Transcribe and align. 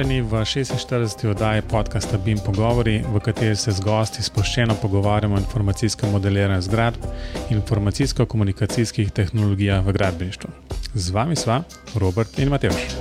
Pozdravljeni 0.00 0.30
v 0.30 0.32
46. 0.32 1.28
oddaji 1.28 1.62
podcasta 1.62 2.18
BIM 2.18 2.38
Pogovori, 2.38 3.02
v 3.14 3.20
kateri 3.20 3.56
se 3.56 3.72
z 3.72 3.80
gosti 3.84 4.22
sproščeno 4.22 4.74
pogovarjamo 4.80 5.36
o 5.36 5.38
informacijskem 5.38 6.10
modeliranju 6.10 6.62
zgradb 6.62 7.04
in 7.50 7.58
informacijsko-komunikacijskih 7.58 9.10
tehnologijah 9.12 9.84
v 9.84 9.92
gradbeništvu. 9.92 10.50
Z 10.94 11.10
vami 11.10 11.36
sva 11.36 11.60
Robert 12.00 12.38
in 12.38 12.48
Matejš. 12.48 12.96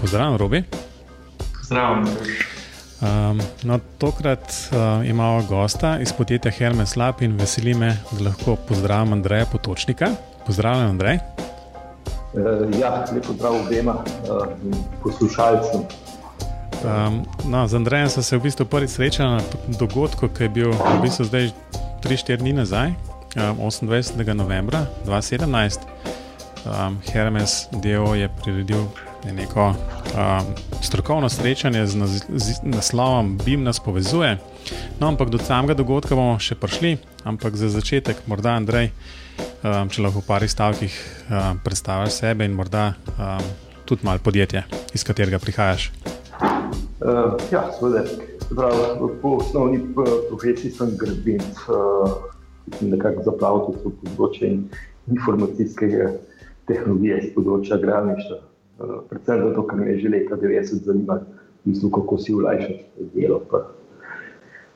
Pozdravljen, 0.00 0.38
Robi. 0.38 0.62
Pozdravljen. 1.58 2.08
Um, 3.04 3.40
no, 3.62 3.78
tokrat 3.98 4.48
uh, 4.72 5.04
imamo 5.04 5.42
gosta 5.42 5.98
iz 6.00 6.12
podjetja 6.16 6.50
Hermes 6.50 6.96
Lab 6.96 7.20
in 7.20 7.36
veseli 7.36 7.74
me, 7.74 7.98
da 8.12 8.30
lahko 8.30 8.56
pozdravim 8.56 9.12
Andreja 9.12 9.44
Potočnika. 9.52 10.14
Pozdravljen, 10.46 10.96
Andrej. 10.96 11.20
Uh, 12.34 12.80
ja, 12.80 13.04
lepo 13.14 13.32
zdrav 13.32 13.54
obema 13.66 13.94
uh, 13.94 14.46
poslušalcem. 15.02 15.80
Um, 16.84 17.24
no, 17.50 17.68
z 17.68 17.74
Andrejem 17.74 18.08
sem 18.08 18.22
se 18.22 18.36
v 18.36 18.42
bistvu 18.42 18.66
prvič 18.66 18.90
srečal 18.90 19.38
na 19.38 19.40
dogodku, 19.78 20.28
ki 20.28 20.42
je 20.42 20.48
bil 20.48 20.70
v 20.70 20.98
bistvu 21.02 21.24
zdaj 21.24 21.50
3-4 22.04 22.36
dni 22.44 22.52
nazaj, 22.52 22.92
um, 23.36 23.66
28. 23.70 24.34
novembra 24.34 24.86
2017. 25.06 25.80
Um, 26.66 26.98
Hermes 27.06 27.70
DO 27.72 28.14
je 28.14 28.28
priredil 28.42 28.90
neko 29.24 29.70
um, 29.70 30.46
strokovno 30.82 31.28
srečanje 31.28 31.86
z, 31.86 31.94
naz 31.96 32.22
z 32.28 32.60
naslovom 32.62 33.38
BIM 33.38 33.64
nas 33.64 33.80
povezuje. 33.80 34.38
No, 35.00 35.08
ampak 35.08 35.30
do 35.30 35.38
samega 35.38 35.74
dogodka 35.74 36.14
bomo 36.14 36.38
še 36.38 36.54
prišli, 36.54 36.98
ampak 37.24 37.56
za 37.56 37.70
začetek, 37.70 38.26
morda 38.26 38.58
Andrej 38.58 38.90
um, 39.62 39.88
če 39.88 40.02
lahko 40.04 40.22
v 40.22 40.26
parih 40.26 40.50
stavkih 40.50 40.94
um, 41.30 41.60
predstaviš 41.64 42.20
sebe 42.20 42.46
in 42.48 42.56
morda 42.56 42.92
um, 43.16 43.44
tudi 43.86 44.06
malo 44.06 44.22
podjetje, 44.22 44.64
iz 44.94 45.04
katerega 45.06 45.38
prihajaš. 45.38 45.90
Uh, 47.00 47.36
ja, 47.52 47.68
seveda. 47.78 48.04
Po 49.22 49.30
osnovni 49.40 49.80
profesiji 50.28 50.70
sem 50.70 50.92
gradbinc, 50.98 51.64
uh, 51.66 52.12
nekako 52.80 53.24
zaplavil 53.26 53.64
to 53.82 53.90
področje 54.02 54.52
informacijske 55.10 55.88
tehnologije 56.70 57.18
iz 57.24 57.32
področja 57.34 57.78
gradništva. 57.82 58.38
Uh, 58.76 59.00
predvsem 59.10 59.42
zato, 59.48 59.66
ker 59.66 59.80
me 59.80 59.90
je 59.92 60.04
že 60.04 60.14
leta 60.14 60.38
90 60.38 60.86
zanimalo, 60.86 61.90
kako 61.96 62.18
si 62.22 62.34
ulajšati 62.34 63.10
delo, 63.14 63.40
pa 63.50 63.64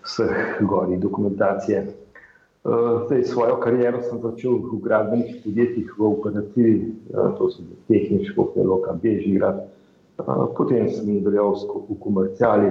vseh 0.03 0.63
gori 0.67 0.99
dokumentacije. 0.99 1.85
Uh, 2.65 3.07
zdaj, 3.07 3.25
svojo 3.25 3.57
kariero 3.57 4.03
sem 4.05 4.21
začel 4.21 4.61
v 4.61 4.85
gradbenih 4.85 5.41
podjetjih, 5.41 5.95
v 5.97 6.01
operativi, 6.05 6.93
uh, 7.09 7.33
to 7.41 7.49
so 7.49 7.65
tehničko, 7.89 8.53
Feloka, 8.53 8.93
Bežigrad. 9.01 9.65
Uh, 10.21 10.45
potem 10.53 10.85
sem 10.93 11.09
nadaljeval 11.09 11.57
v 11.89 11.97
komercijali, 11.97 12.69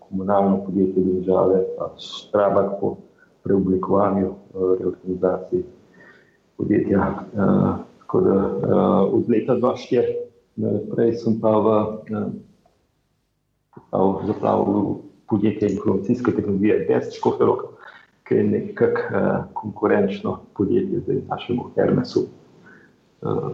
komunalno 0.00 0.64
podjetje 0.64 1.04
države, 1.04 1.68
Strabak 2.00 2.80
po 2.80 2.96
preoblikovanju, 3.44 4.32
reorganizaciji 4.56 5.68
podjetja. 6.56 7.28
Uh, 7.36 8.24
da, 8.24 8.36
od 9.04 9.28
leta 9.28 9.52
2004 9.60 10.16
naprej 10.56 11.12
sem 11.20 11.36
pa 11.40 11.52
v, 11.60 11.68
zaplavil 14.26 15.04
podjetje 15.28 15.76
informacijske 15.76 16.32
tehnologije, 16.32 16.86
Bestičko, 16.88 17.36
Feloka 17.36 17.79
ki 18.30 18.36
je 18.36 18.44
nekako 18.44 19.00
uh, 19.10 19.44
konkurenčno 19.52 20.38
podjetje 20.56 21.00
za 21.00 21.14
našemu 21.28 21.62
Hermesu. 21.74 22.20
Uh, 23.22 23.50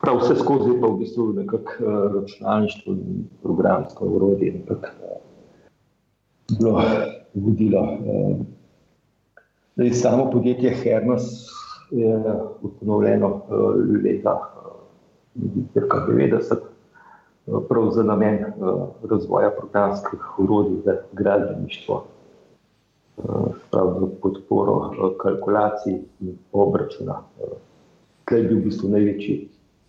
prav 0.00 0.20
vse 0.20 0.36
skozi 0.38 0.76
pa 0.80 0.86
v 0.86 0.98
bistvu 0.98 1.32
nekako 1.32 1.72
uh, 1.80 2.14
računalništvo 2.14 2.92
in 2.92 3.24
programsko 3.42 4.04
urodje 4.06 4.52
nekako 4.52 4.86
uh, 4.86 5.18
bilo 6.58 6.82
vodilo. 7.34 7.82
Uh, 7.82 8.36
zdaj, 9.74 9.90
samo 9.90 10.30
podjetje 10.30 10.70
Hermes 10.70 11.22
je 11.90 12.22
ustanovljeno 12.62 13.28
uh, 13.28 13.42
leta 14.04 14.38
uh, 15.34 15.92
90. 16.08 16.54
Prav 17.68 17.90
za 17.90 18.02
namen 18.02 18.44
uh, 18.44 18.88
razvoja 19.10 19.50
programskih 19.50 20.38
urodij 20.38 20.76
za 20.84 20.96
gradbeništvo 21.12 22.04
za 23.16 24.06
podporo 24.20 24.90
eh, 24.92 25.18
kalkulacij 25.18 26.00
in 26.20 26.38
obračuna. 26.52 27.22
Kaj 28.24 28.38
je 28.38 28.48
bil 28.48 28.58
v 28.58 28.64
bistvu 28.64 28.88
največji 28.88 29.34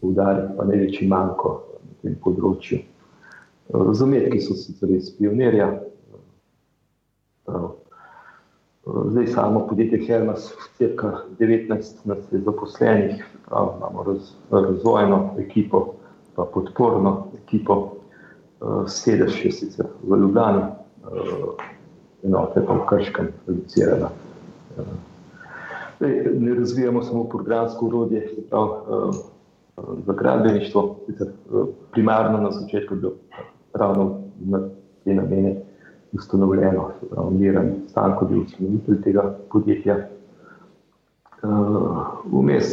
poudarek, 0.01 0.51
pa 0.57 0.65
največji 0.65 1.07
manjko 1.07 1.53
na 1.83 1.95
tem 2.01 2.17
področju. 2.23 2.81
Eh, 2.81 3.93
zametki 3.93 4.41
so 4.41 4.57
sicer 4.59 4.91
res 4.91 5.11
pionirja. 5.17 5.69
Eh, 7.47 7.69
zdaj 8.83 9.27
samo 9.31 9.65
podjetje 9.67 10.01
Hermes, 10.03 10.51
cirka 10.77 11.23
19 11.39 12.05
nas 12.05 12.31
je 12.31 12.41
zaposlenih, 12.43 13.23
prav, 13.47 13.75
imamo 13.77 14.03
raz, 14.03 14.33
razvojno 14.51 15.35
ekipo, 15.39 15.93
pa 16.35 16.43
podporno 16.43 17.29
ekipo, 17.37 17.99
sedež 18.87 19.37
je 19.45 19.51
sicer 19.51 19.87
v 20.03 20.17
Ljubljani, 20.19 20.63
enote 22.23 22.61
pa 22.67 22.73
v 22.73 22.85
Krškem 22.89 23.27
producirala. 23.45 24.11
Ne 26.39 26.53
razvijamo 26.55 27.03
samo 27.03 27.23
programsko 27.23 27.85
urodje, 27.85 28.29
prav, 28.49 28.69
za 30.05 30.13
gradbeništvo, 30.13 30.95
primarno 31.91 32.37
na 32.37 32.51
začetku 32.51 32.93
je 32.93 32.99
bilo 32.99 33.13
ravno 33.73 34.21
na 34.39 34.59
te 35.03 35.13
namene 35.13 35.55
ustanovljeno, 36.13 36.89
Miran 37.31 37.71
Stanko 37.87 38.25
bil 38.25 38.41
ustanovitelj 38.41 39.01
tega 39.01 39.37
podjetja. 39.51 39.97
Vmes 42.31 42.67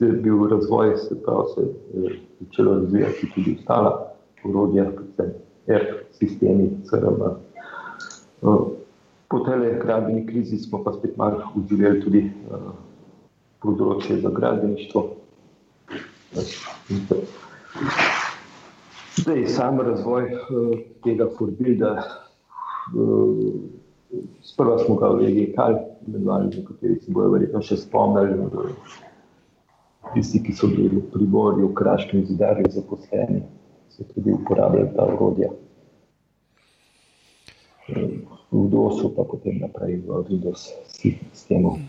je 0.00 0.12
bil 0.12 0.48
razvoj, 0.48 0.96
se 0.96 1.22
pravi, 1.22 1.44
se 1.54 1.60
je 1.94 2.18
začelo 2.40 2.74
razvijati 2.74 3.30
tudi 3.34 3.56
ostala 3.60 4.12
urodja, 4.44 4.84
predvsem 4.90 5.34
ERP 5.66 6.12
sistemi, 6.12 6.70
CRM, 6.84 7.22
Po 9.32 9.38
tej 9.40 9.80
gradbeni 9.80 10.26
krizi 10.26 10.58
smo 10.60 10.84
pa 10.84 10.92
spet 10.92 11.16
malo 11.16 11.46
uživali 11.56 12.00
tudi 12.04 12.20
uh, 12.28 12.72
področje 13.64 14.18
za 14.20 14.28
gradbeništvo. 14.28 15.02
Zdaj, 19.16 19.40
sam 19.54 19.80
razvoj 19.80 20.26
uh, 20.28 20.74
tega 21.06 21.30
Forbilda, 21.38 21.94
uh, 22.92 23.40
sprva 24.44 24.76
smo 24.84 24.98
ga 25.00 25.14
v 25.14 25.22
regiji 25.22 25.54
Kal, 25.56 25.78
imenovali, 26.04 26.52
za 26.52 26.66
kateri 26.68 26.98
se 27.00 27.16
bojo 27.16 27.32
verjetno 27.32 27.64
še 27.64 27.80
spomnili, 27.80 28.36
uh, 28.36 29.00
tisti, 30.12 30.42
ki 30.44 30.52
so 30.60 30.68
bili 30.74 30.92
v 30.98 31.06
Priborju, 31.14 31.70
v 31.70 31.78
Kraškem 31.80 32.26
zidarju 32.28 32.68
zaposleni, 32.76 33.40
so 33.96 34.04
tudi 34.12 34.36
uporabljali 34.36 34.92
ta 34.92 35.08
urodja. 35.08 35.48
Uh, 37.88 38.21
v 38.52 38.68
DOS-u, 38.68 39.08
pa 39.16 39.24
potem 39.24 39.56
naprej 39.58 40.04
v 40.04 40.22
Windows 40.28 40.68
sistemu. 40.92 41.80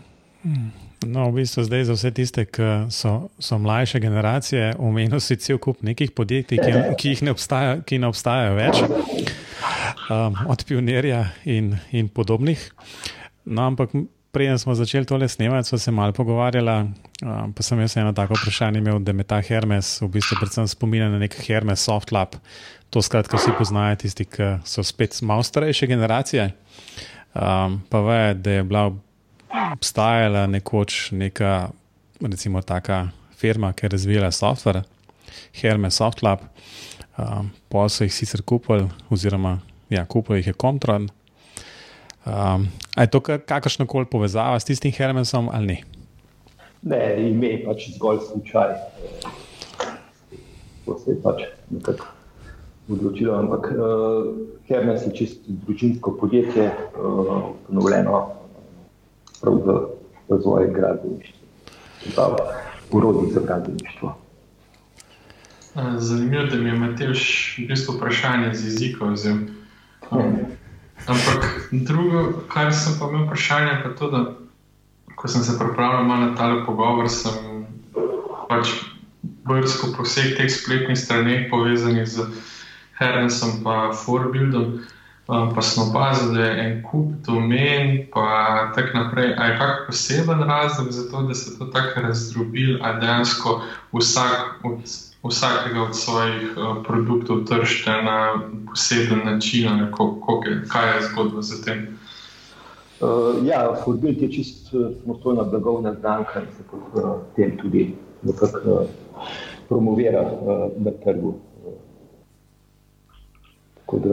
No, 1.04 1.28
v 1.28 1.44
bistvu 1.44 1.64
zdaj 1.64 1.84
za 1.88 1.94
vse 1.96 2.10
tiste, 2.16 2.42
ki 2.48 2.88
so, 2.88 3.28
so 3.36 3.58
mlajše 3.60 4.00
generacije, 4.00 4.76
omenil 4.80 5.20
si 5.20 5.36
cel 5.36 5.60
kup 5.60 5.84
nekih 5.84 6.12
podjetij, 6.16 6.60
ki, 6.60 6.72
ki 6.96 7.12
jih 7.12 7.22
ne, 7.28 7.34
obstaja, 7.36 7.76
ki 7.84 8.00
ne 8.00 8.08
obstajajo 8.08 8.56
več, 8.56 8.80
um, 10.08 10.36
od 10.48 10.64
pionirja 10.64 11.26
in, 11.44 11.74
in 11.92 12.08
podobnih. 12.08 12.60
No, 13.44 13.68
ampak 13.68 13.92
preden 14.32 14.58
smo 14.58 14.74
začeli 14.74 15.06
tole 15.06 15.28
snemati, 15.28 15.68
smo 15.68 15.78
se 15.78 15.92
malo 15.92 16.12
pogovarjali, 16.16 16.76
um, 17.24 17.52
pa 17.52 17.62
sem 17.62 17.80
jaz 17.84 17.96
eno 18.00 18.12
tako 18.16 18.40
vprašanje 18.40 18.80
imel, 18.80 19.00
da 19.04 19.12
me 19.12 19.28
ta 19.28 19.42
Hermes 19.44 20.00
v 20.02 20.08
bistvu 20.16 20.40
predvsem 20.40 20.68
spominja 20.68 21.08
na 21.12 21.20
nek 21.20 21.36
Hermes 21.46 21.84
Soft 21.84 22.12
Lab. 22.12 22.40
To 22.94 23.02
skratka 23.02 23.34
vsi 23.36 23.50
poznajo, 23.58 23.96
tisti, 23.98 24.22
ki 24.22 24.48
so 24.62 24.84
spet 24.86 25.16
malo 25.26 25.42
starejše 25.42 25.86
generacije. 25.90 26.44
Um, 27.34 27.80
pa 27.90 28.00
ve, 28.00 28.34
da 28.34 28.50
je 28.50 28.62
bila 28.62 28.92
obstajala 29.72 30.46
nekoč 30.46 31.10
neka, 31.10 31.70
recimo, 32.22 32.62
taka 32.62 33.08
firma, 33.36 33.72
ki 33.72 33.86
je 33.86 33.90
razvijala 33.96 34.30
software, 34.30 34.84
Hermes 35.58 35.98
Soft 35.98 36.22
Lab. 36.22 36.46
Um, 37.18 37.50
pa 37.68 37.88
so 37.88 38.06
jih 38.06 38.14
sicer 38.14 38.46
kupili, 38.46 38.86
oziroma 39.10 39.58
ja, 39.90 40.06
kupili 40.06 40.38
jih 40.38 40.46
je 40.46 40.54
Contron. 40.60 41.10
Um, 42.26 42.70
je 42.96 43.10
to 43.10 43.20
kakršno 43.20 43.86
koli 43.90 44.06
povezava 44.06 44.60
s 44.60 44.70
tistim 44.70 44.92
Hermesom 44.94 45.50
ali 45.52 45.66
ne? 45.66 45.82
Ne, 46.82 47.30
ime 47.30 47.56
je 47.56 47.62
pač 47.66 47.90
zgolj 47.98 48.22
slučaj. 48.30 48.78
To 50.84 50.98
se 50.98 51.10
je 51.10 51.22
pač 51.22 51.48
nekako 51.70 52.14
odločilo, 52.88 53.34
ampak 53.38 53.72
uh, 53.72 53.78
Hermes 54.68 55.06
je 55.06 55.14
čisto 55.16 55.56
družinsko 55.66 56.16
podjetje, 56.20 56.70
ustanovljeno 56.94 58.18
uh, 58.18 58.28
prav 59.40 59.60
za 59.64 59.80
razvoj 60.28 60.70
gradbeništva, 60.74 62.36
urodje 62.90 63.32
za 63.32 63.40
gradbeništvo. 63.40 64.14
Zanimivo, 65.96 66.44
da 66.44 66.56
mi 66.56 66.68
je 66.68 66.78
Matejš 66.78 67.22
v 67.58 67.66
bistvu 67.68 67.96
vprašanje 67.96 68.54
z 68.54 68.64
jezika 68.64 69.04
vzel. 69.10 69.36
Um, 70.10 70.36
ampak 71.06 71.68
drugo, 71.72 72.44
kar 72.48 72.72
sem 72.72 72.94
pa 73.00 73.08
imel 73.08 73.26
vprašanje, 73.26 73.80
pa 73.82 73.90
to, 73.98 74.10
da 74.10 74.20
ko 75.16 75.28
sem 75.28 75.42
se 75.42 75.58
pripravljal 75.58 76.06
na 76.06 76.34
tale 76.34 76.66
pogovor, 76.66 77.10
sem 77.10 77.66
pač 78.48 78.70
brsko 79.44 79.92
po 79.96 80.04
vseh 80.04 80.36
teh 80.36 80.50
spletnih 80.52 80.98
straneh 80.98 81.50
povezanih 81.50 82.06
z 82.06 82.28
Hernesom 82.98 83.50
in 83.50 83.94
Forbuildom. 84.04 84.80
Um, 85.26 85.54
pa 85.54 85.62
smo 85.62 85.84
opazili, 85.84 86.38
da 86.38 86.44
je 86.44 86.64
en 86.64 86.82
kup 86.82 87.12
domen, 87.26 88.06
pa 88.12 88.72
tako 88.74 88.98
naprej. 88.98 89.34
Ali 89.38 89.52
je 89.52 89.58
kakšen 89.58 89.86
poseben 89.86 90.42
razlog 90.42 90.90
za 90.90 91.10
to, 91.10 91.22
da 91.22 91.34
se 91.34 91.58
to 91.58 91.64
tako 91.64 92.00
razdrobil, 92.00 92.78
a 92.82 92.92
dejansko 93.00 93.62
vsak 93.92 94.64
od, 94.64 94.78
vsakega 95.22 95.82
od 95.82 95.96
svojih 95.96 96.56
uh, 96.56 96.84
produktov 96.84 97.44
tržite 97.44 97.90
na 97.90 98.34
poseben 98.68 99.20
način, 99.24 99.88
kaj 100.68 100.96
je 100.96 101.02
zgodba 101.02 101.42
za 101.42 101.64
tem? 101.64 101.98
Uh, 103.00 103.46
ja, 103.46 103.76
Forbuild 103.84 104.22
je 104.22 104.32
čisto 104.32 104.78
uh, 104.78 104.92
samostojna 105.00 105.42
blagovna 105.42 105.94
znamka 105.94 106.40
in 106.40 106.46
se 106.56 106.62
kot 106.70 107.04
uh, 107.04 107.10
tem 107.36 107.58
tudi 107.58 107.94
nekako 108.22 108.70
uh, 108.70 108.86
promovira 109.68 110.22
uh, 110.22 110.84
na 110.84 110.90
trgu. 111.04 111.34
Kot 113.86 114.06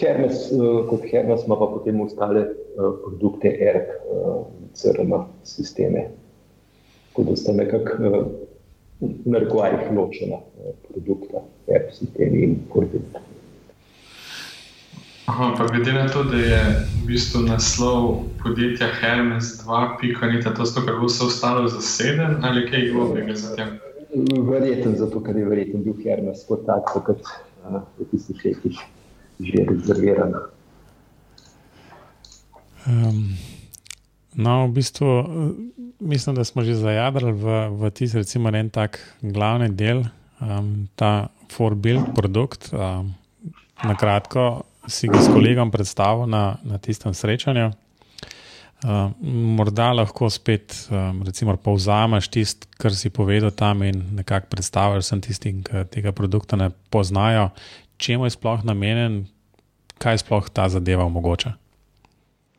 Hermes, 0.00 0.52
eh, 0.52 0.80
kot 0.88 1.04
Hermes 1.12 1.46
ima 1.46 1.56
pa 1.56 1.66
potem 1.66 2.00
ostale 2.00 2.40
uh, 2.40 2.92
produkte, 3.04 3.48
ERP, 3.48 3.88
CRM, 4.76 5.14
sisteme. 5.44 6.10
Tako 7.08 7.30
da 7.30 7.36
sta 7.36 7.52
nekako 7.52 7.96
v 7.98 8.24
narekovajih 9.24 9.88
ločena 9.96 10.42
produkta, 10.88 11.42
ERP, 11.66 11.90
sistemi 11.96 12.44
in 12.44 12.60
produkti. 12.72 13.24
Aha, 15.28 15.54
pa 15.58 15.66
glede 15.66 15.92
na 15.92 16.08
to, 16.08 16.22
da 16.24 16.36
je 16.36 16.60
v 17.02 17.06
bistvu 17.06 17.42
naslov 17.44 18.22
podjetja 18.42 18.86
Hermes 19.00 19.58
2.0, 19.64 20.56
to 20.56 20.66
so 20.66 20.84
kar 20.86 20.96
vse 21.02 21.24
ostalo 21.24 21.68
zaseden 21.68 22.44
ali 22.44 22.64
kaj 22.70 22.88
globega 22.92 23.34
za 23.36 23.56
tem? 23.56 23.74
Verjeten, 24.48 24.96
zato 24.96 25.20
ker 25.20 25.36
je 25.36 25.44
verjeten 25.44 25.84
bil 25.84 25.96
Hermes 26.04 26.46
kot 26.48 26.64
tak, 26.64 26.88
kot 27.04 27.20
v 27.98 28.08
tistih 28.12 28.40
letih 28.44 28.80
že 29.40 29.64
rezervirana. 29.68 30.40
Um, 32.88 33.36
no, 34.34 34.66
v 34.66 34.72
bistvu 34.72 35.10
mislim, 36.00 36.36
da 36.36 36.44
smo 36.44 36.62
že 36.64 36.74
zajadrali 36.74 37.32
v, 37.32 37.44
v 37.70 37.90
tisti, 37.90 38.18
recimo, 38.18 38.48
en 38.48 38.70
tak 38.70 38.98
glavni 39.22 39.68
del, 39.74 40.04
um, 40.40 40.88
ta 40.94 41.28
for-build 41.50 42.14
produkt. 42.14 42.70
Um, 42.72 43.14
na 43.84 43.94
kratko 43.94 44.64
si 44.88 45.08
ga 45.08 45.20
s 45.22 45.28
kolegom 45.30 45.70
predstavil 45.70 46.26
na, 46.26 46.58
na 46.64 46.78
tistem 46.78 47.14
srečanju. 47.14 47.70
Uh, 48.78 49.10
morda 49.58 49.90
lahko 49.92 50.30
spet 50.30 50.70
um, 50.90 51.22
povzameš 51.58 52.30
tisto, 52.30 52.66
kar 52.78 52.94
si 52.94 53.10
povedal 53.10 53.50
tam, 53.50 53.82
in 53.82 54.14
nekako 54.14 54.46
predstaviš 54.54 55.10
tistim, 55.20 55.62
ki 55.66 55.90
tega 55.90 56.12
produkta 56.12 56.56
ne 56.56 56.70
poznajo, 56.90 57.50
čemu 57.98 58.26
je 58.26 58.30
sploh 58.30 58.64
namenjen, 58.64 59.26
kaj 59.98 60.22
sploh 60.22 60.46
ta 60.52 60.68
zadeva 60.70 61.04
omogoča? 61.04 61.52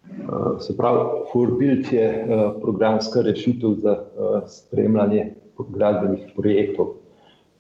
Uh, 0.10 0.60
se 0.60 0.76
pravi, 0.78 1.00
Forbuild 1.32 1.94
je 1.94 2.08
uh, 2.08 2.62
programska 2.62 3.22
rešitev 3.22 3.80
za 3.84 3.96
uh, 3.96 4.42
spremljanje 4.48 5.34
gradbenih 5.60 6.32
projektov 6.36 6.96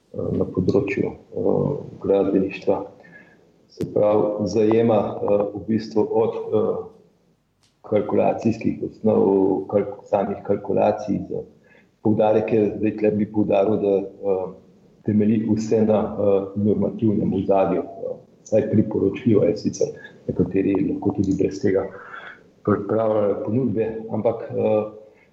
na 0.09 0.45
področju 0.47 1.09
gradbeništva. 2.01 2.77
Se 3.69 3.85
pravi, 3.93 4.47
zajema 4.49 4.99
v 5.51 5.59
bistvu 5.67 6.05
od 6.21 6.37
kalkulacijskih 7.85 8.79
osnov, 8.87 9.67
samih 10.09 10.39
kalkulacij. 10.47 11.19
Poudarek 12.01 12.53
je, 12.55 12.63
da 13.03 13.11
bi 13.11 13.27
poudaril, 13.27 13.77
da 13.83 13.93
temelji 15.09 15.41
vse 15.49 15.81
na 15.89 16.03
normativnem 16.55 17.33
ozadju 17.33 17.83
vsaj 18.49 18.69
priporočljivo 18.71 19.43
je 19.43 19.57
sicer, 19.57 19.87
nekateri 20.27 20.73
lahko 20.89 21.13
tudi 21.17 21.35
brez 21.37 21.61
tega 21.61 21.85
pripravljajo 22.65 23.43
ponudbe, 23.45 23.87
ampak 24.11 24.43
eh, 24.49 24.79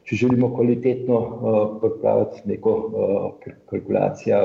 če 0.07 0.17
želimo 0.17 0.53
kvalitetno 0.55 1.21
eh, 1.21 1.59
pripraviti 1.81 2.43
neko 2.53 2.75
eh, 2.87 3.57
kalkulacijo, 3.71 4.41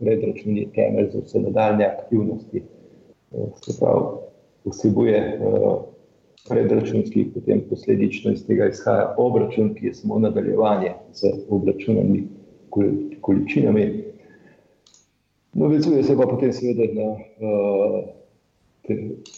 predračunje 0.00 0.66
temelj 0.74 1.10
za 1.12 1.24
vse 1.26 1.42
nadaljne 1.48 1.86
aktivnosti, 1.86 2.62
se 3.64 3.74
pravi, 3.80 4.04
vsebuje 4.64 5.18
predračunski, 6.48 7.26
potem 7.34 7.60
posledično 7.68 8.32
iz 8.32 8.46
tega 8.46 8.68
izhaja 8.68 9.14
obračun, 9.20 9.74
ki 9.74 9.86
je 9.86 9.94
samo 9.94 10.18
nadaljevanje 10.18 10.94
z 11.12 11.32
obračunami 11.50 12.22
količinami, 13.20 13.84
Navezuje 15.58 16.02
se 16.04 16.16
pa 16.16 16.26
potem 16.26 16.52
seveda 16.52 16.86
na 16.94 17.08
uh, 17.10 18.04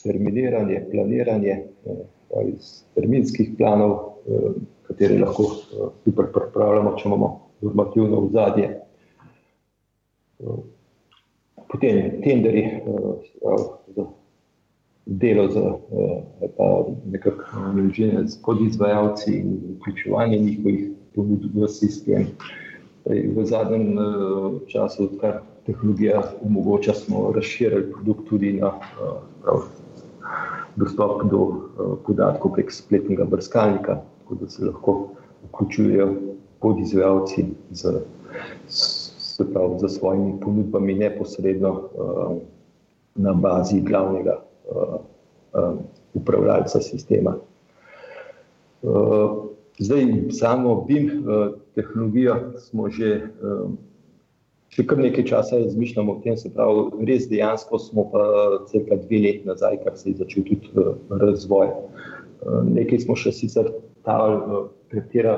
terminiranje, 0.02 0.82
planiranje 0.90 1.54
uh, 1.84 2.48
iz 2.48 2.84
terminskih 2.94 3.54
planov, 3.56 3.90
uh, 3.90 4.52
katere 4.88 5.18
lahko 5.18 5.42
uh, 5.42 5.88
super 6.04 6.28
pripravljamo, 6.34 6.92
če 6.96 7.08
imamo 7.08 7.30
normativno 7.60 8.20
vzadje. 8.26 8.68
Uh, 10.38 10.60
potem 11.72 12.20
tenderi 12.24 12.66
uh, 12.84 13.64
za 13.96 14.06
delo 15.06 15.48
za 15.50 15.66
uh, 15.72 16.94
nekakšne 17.10 18.20
uh, 18.20 18.40
podizvajalci 18.44 19.38
in 19.38 19.58
vključevanje 19.78 20.38
njihovih 20.38 20.90
ponudb 21.14 21.62
v 21.64 21.68
sistem. 21.68 22.28
V 23.06 23.44
zadnjem 23.44 23.98
uh, 23.98 24.52
času, 24.68 25.04
odkar 25.04 25.40
tehnologija 25.66 26.22
omogoča, 26.44 26.92
smo 26.94 27.32
razširili 27.32 27.92
produkt 27.92 28.28
tudi 28.28 28.52
na 28.52 28.72
prav, 29.42 29.62
dostop 30.76 31.22
do 31.30 31.40
podatkov 32.06 32.52
prek 32.54 32.72
spletnega 32.72 33.24
brskalnika, 33.24 34.00
tako 34.22 34.34
da 34.40 34.48
se 34.48 34.64
lahko 34.64 35.08
vključujejo 35.48 36.12
podizvajalci 36.60 37.46
z, 37.70 37.92
z, 38.68 39.44
prav, 39.52 39.78
z 39.80 39.88
svojimi 39.88 40.40
ponudbami 40.40 40.94
neposredno 40.94 41.82
na 43.14 43.32
bazi 43.32 43.80
glavnega 43.80 44.40
upravljalca 46.14 46.80
sistema. 46.80 47.34
Zdaj, 49.80 50.06
samo 50.36 50.84
BIM 50.84 51.06
tehnologijo 51.74 52.34
smo 52.60 52.90
že 52.92 53.30
Še 54.70 54.84
kar 54.86 55.00
nekaj 55.02 55.24
časa 55.26 55.58
razmišljamo 55.64 56.12
o 56.14 56.20
tem, 56.22 56.36
se 56.38 56.50
pravi, 56.54 56.84
res 57.08 57.26
dejansko 57.30 57.78
smo 57.82 58.04
pa 58.12 58.22
cirka 58.70 59.00
dve 59.02 59.18
leti 59.24 59.48
nazaj, 59.48 59.80
kar 59.82 59.96
se 59.98 60.12
je 60.12 60.20
začel 60.20 60.46
tudi 60.46 60.70
uh, 60.78 60.92
razvoj. 61.22 61.72
Nekaj 62.70 63.02
smo 63.02 63.16
še 63.18 63.32
sicer 63.34 63.72
ta, 64.06 64.18
uh, 64.30 64.68
katera 64.94 65.34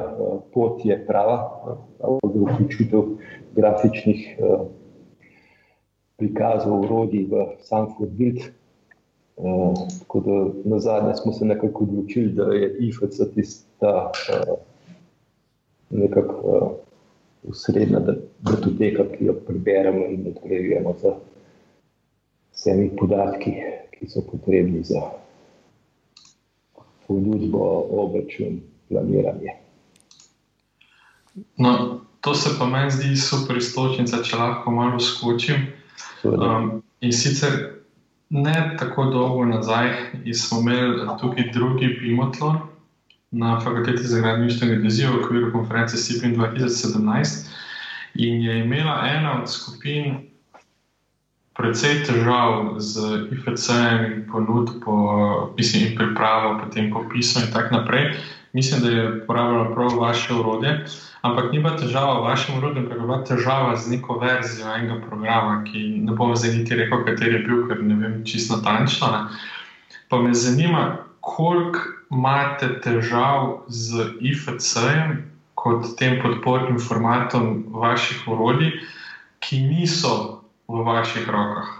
pot 0.53 0.85
je 0.85 0.99
prava, 1.09 1.39
za 2.03 2.45
vključitev 2.45 3.09
grafičnih 3.57 4.23
prikazov, 6.21 6.85
urodij 6.87 7.27
v 7.33 7.47
Sanford 7.65 8.13
Build. 8.17 8.45
Uh, 9.41 9.73
tako 10.03 10.21
da 10.29 10.39
na 10.69 10.79
zadnje 10.81 11.17
smo 11.23 11.33
se 11.33 11.49
nekako 11.49 11.89
odločili, 11.89 12.35
da 12.37 12.53
je 12.53 12.69
IFC 12.85 13.25
tista 13.83 14.11
uh, 14.51 14.59
nekako. 15.91 16.35
Uh, 16.45 16.83
usredna 17.43 18.01
datoteka, 18.41 19.05
ki 19.05 19.25
jo 19.25 19.35
preberemo 19.47 20.07
in 20.07 20.27
odkrivamo 20.31 20.95
z 21.01 21.15
vsemi 22.53 22.91
podatki, 22.97 23.51
ki 23.91 24.07
so 24.11 24.23
potrebni 24.31 24.85
za 24.85 25.03
ponudbo, 27.07 27.89
obračun, 27.91 28.61
planiranje. 28.89 29.57
No, 31.59 32.01
to 32.21 32.35
se 32.35 32.51
pa 32.59 32.67
meni 32.67 32.91
zdi 32.91 33.17
super 33.17 33.57
istočnica, 33.57 34.23
če 34.23 34.37
lahko 34.37 34.71
malo 34.71 35.01
skočim. 35.01 35.67
Um, 36.23 36.83
in 37.01 37.13
sicer 37.13 37.83
ne 38.31 38.77
tako 38.79 39.05
dolgo 39.11 39.45
nazaj 39.45 39.91
smo 40.35 40.61
imeli 40.61 41.09
tukaj 41.21 41.51
drugi 41.53 41.89
Bimotlon, 42.01 42.61
na 43.33 43.61
fakulteti 43.61 44.03
za 44.03 44.21
gradništvo 44.21 44.67
in 44.67 44.75
geodezijo 44.75 45.13
v 45.13 45.25
okviru 45.25 45.53
konference 45.53 45.97
CIPIN 45.97 46.37
2017 46.37 47.49
in 48.15 48.43
je 48.43 48.59
imela 48.65 49.01
ena 49.09 49.43
od 49.43 49.51
skupin 49.51 50.29
precej 51.57 52.05
težav 52.05 52.81
z 52.81 53.01
IFC-jem 53.33 54.05
in 54.13 54.23
ponudbo, 54.33 55.55
mislim, 55.57 55.87
in 55.87 55.97
pripravo, 55.97 56.59
potem 56.65 56.93
popisom 56.93 57.43
in 57.43 57.53
tako 57.53 57.75
naprej. 57.75 58.15
mislim, 58.53 58.81
da 58.81 58.89
je 58.89 59.23
uporabljalo 59.23 59.75
prav 59.75 59.99
vaše 59.99 60.35
urodje. 60.35 60.85
Ampak 61.23 61.53
ni 61.53 61.63
pa 61.63 61.77
težava 61.77 62.21
v 62.21 62.25
vašem 62.25 62.59
urodju, 62.59 62.83
ampak 62.83 62.99
je 63.01 63.07
pa 63.09 63.25
težava 63.25 63.77
z 63.77 63.91
neko 63.91 64.19
verzijo 64.19 64.75
enega 64.75 65.01
programa, 65.07 65.65
ki 65.65 65.79
ne 66.03 66.13
bom 66.13 66.37
zdaj 66.37 66.57
niti 66.57 66.75
rekel, 66.75 67.05
kateri 67.05 67.35
je 67.35 67.45
bil, 67.47 67.69
ker 67.69 67.83
ne 67.83 67.95
vem 67.95 68.25
čisto 68.25 68.57
natančno. 68.57 69.07
Ne. 69.13 69.21
Pa 70.09 70.21
me 70.21 70.35
zanima, 70.35 70.99
koliko 71.23 71.79
imate 72.11 72.69
težav 72.83 73.63
z 73.69 74.11
IFC-jem 74.21 75.23
kot 75.55 75.87
tem 75.99 76.19
podpornim 76.23 76.81
formatom 76.83 77.65
vaših 77.71 78.27
urodij, 78.29 78.73
ki 79.43 79.61
niso 79.71 80.43
v 80.69 80.83
vaših 80.87 81.29
rokah. 81.31 81.71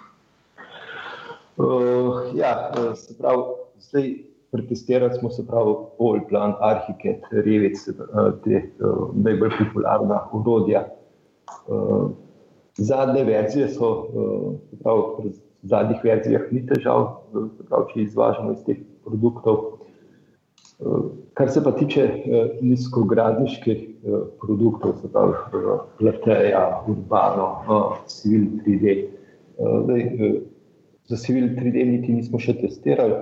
Uh, 1.57 2.31
ja, 2.39 2.71
eh, 2.71 2.95
se 2.97 3.19
pravi, 3.19 3.43
zdaj 3.81 4.15
pretestirali 4.53 5.19
smo 5.19 5.31
se 5.31 5.47
pravi 5.47 5.75
Allplan, 6.01 6.55
Arhiket, 6.61 7.27
Revit, 7.31 7.77
eh, 7.89 8.31
te 8.45 8.63
uh, 8.79 9.11
najbolj 9.15 9.51
popularna 9.59 10.23
urodja. 10.33 10.87
Uh, 11.67 12.11
zadnje 12.79 13.25
verzije 13.25 13.69
so, 13.69 13.91
uh, 13.91 14.55
pravi, 14.83 15.03
pri 15.19 15.35
zadnjih 15.63 16.01
verzijah 16.05 16.49
ni 16.51 16.65
težav, 16.67 17.07
pravi, 17.69 17.91
če 17.93 18.03
izvažamo 18.07 18.55
iz 18.55 18.65
teh 18.67 18.81
produktov. 19.05 19.59
Uh, 20.83 21.11
kar 21.39 21.51
se 21.51 21.63
pa 21.65 21.73
tiče 21.73 22.05
uh, 22.05 22.55
nizkogradniških 22.61 23.83
uh, 23.83 24.23
produktov, 24.41 24.97
se 25.03 25.13
pravi, 25.13 25.35
Plateja, 25.99 26.65
Urbano, 26.89 27.51
Civil 28.07 28.49
3D. 28.63 28.97
Uh, 29.59 29.85
zdaj, 29.85 30.09
za 31.11 31.17
Civil 31.17 31.53
3D 31.59 31.87
niti 31.87 32.13
nismo 32.13 32.41
še 32.41 32.57
testirali. 32.61 33.21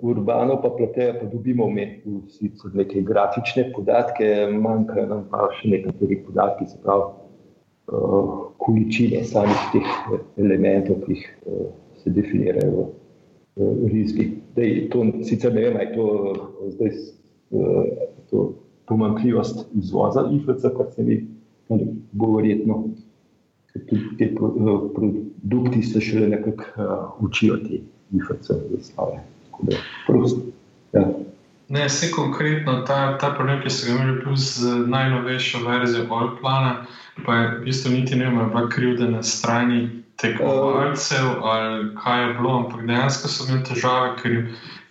Urbano 0.00 0.54
pa 0.62 0.70
pletejo, 0.72 1.18
pa 1.20 1.26
dobimo 1.28 1.66
mi 1.68 1.82
vsi 2.00 2.48
neke 2.72 3.02
grafične 3.04 3.66
podatke, 3.74 4.48
manjkajo 4.48 5.04
nam 5.10 5.26
pa 5.28 5.50
še 5.58 5.68
nekateri 5.68 6.16
podatki, 6.24 6.70
se 6.70 6.78
pravi, 6.80 7.10
količine 8.64 9.20
samih 9.28 9.66
teh 9.74 9.90
elementov, 10.40 11.02
ki 11.04 11.18
jih 11.18 11.26
se 12.00 12.14
definirajo 12.16 12.72
v 12.72 12.86
rizki. 13.92 14.32
Dej, 14.56 14.88
to 14.92 15.04
sicer 15.22 15.54
ne 15.54 15.60
vem, 15.60 15.80
je 15.80 15.92
to 15.94 16.06
zdaj 16.74 16.90
uh, 17.50 17.84
to 18.30 18.52
pomankljivost 18.86 19.66
izvoza 19.74 20.30
IFC, 20.32 20.62
kar 20.76 20.86
se 20.94 21.02
mi 21.02 21.26
bo 22.12 22.32
verjetno, 22.36 22.84
ker 23.72 23.84
tudi 23.90 24.16
te 24.18 24.30
produkti 24.34 25.82
se 25.82 26.00
šele 26.00 26.28
nekako 26.28 26.64
uh, 26.76 27.24
učijo 27.24 27.56
te 27.56 27.80
IFC 28.12 28.52
Sloveniji. 28.80 29.26
Ja. 30.92 31.08
Ne, 31.68 31.84
vse 31.84 32.08
konkretno, 32.14 32.82
ta, 32.86 33.18
ta 33.18 33.34
problem, 33.36 33.60
ki 33.62 33.70
se 33.70 33.86
ga 33.86 33.98
imeli, 33.98 34.36
z 34.36 34.70
najnovejšo 34.88 35.58
verzijo 35.66 36.06
Allplana, 36.14 36.86
pa 37.26 37.34
je 37.34 37.48
v 37.50 37.64
bistvu 37.64 37.92
niti 37.92 38.16
ne 38.16 38.30
vem, 38.30 38.56
ali 38.56 38.70
krivde 38.70 39.10
na 39.10 39.22
strani 39.22 39.97
tekmovalcev 40.20 41.26
ali 41.42 41.94
kaj 42.02 42.22
je 42.22 42.34
bilo, 42.34 42.56
ampak 42.58 42.86
dejansko 42.86 43.28
so 43.28 43.46
imeli 43.48 43.64
težave, 43.64 44.10
ker, 44.22 44.36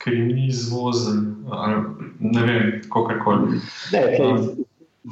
ker 0.03 0.13
jim 0.13 0.27
ni 0.35 0.47
izvozen, 0.47 1.23
ali 1.51 1.81
ne 2.19 2.45
vem, 2.47 2.71
kako 2.93 3.17
koli. 3.23 3.59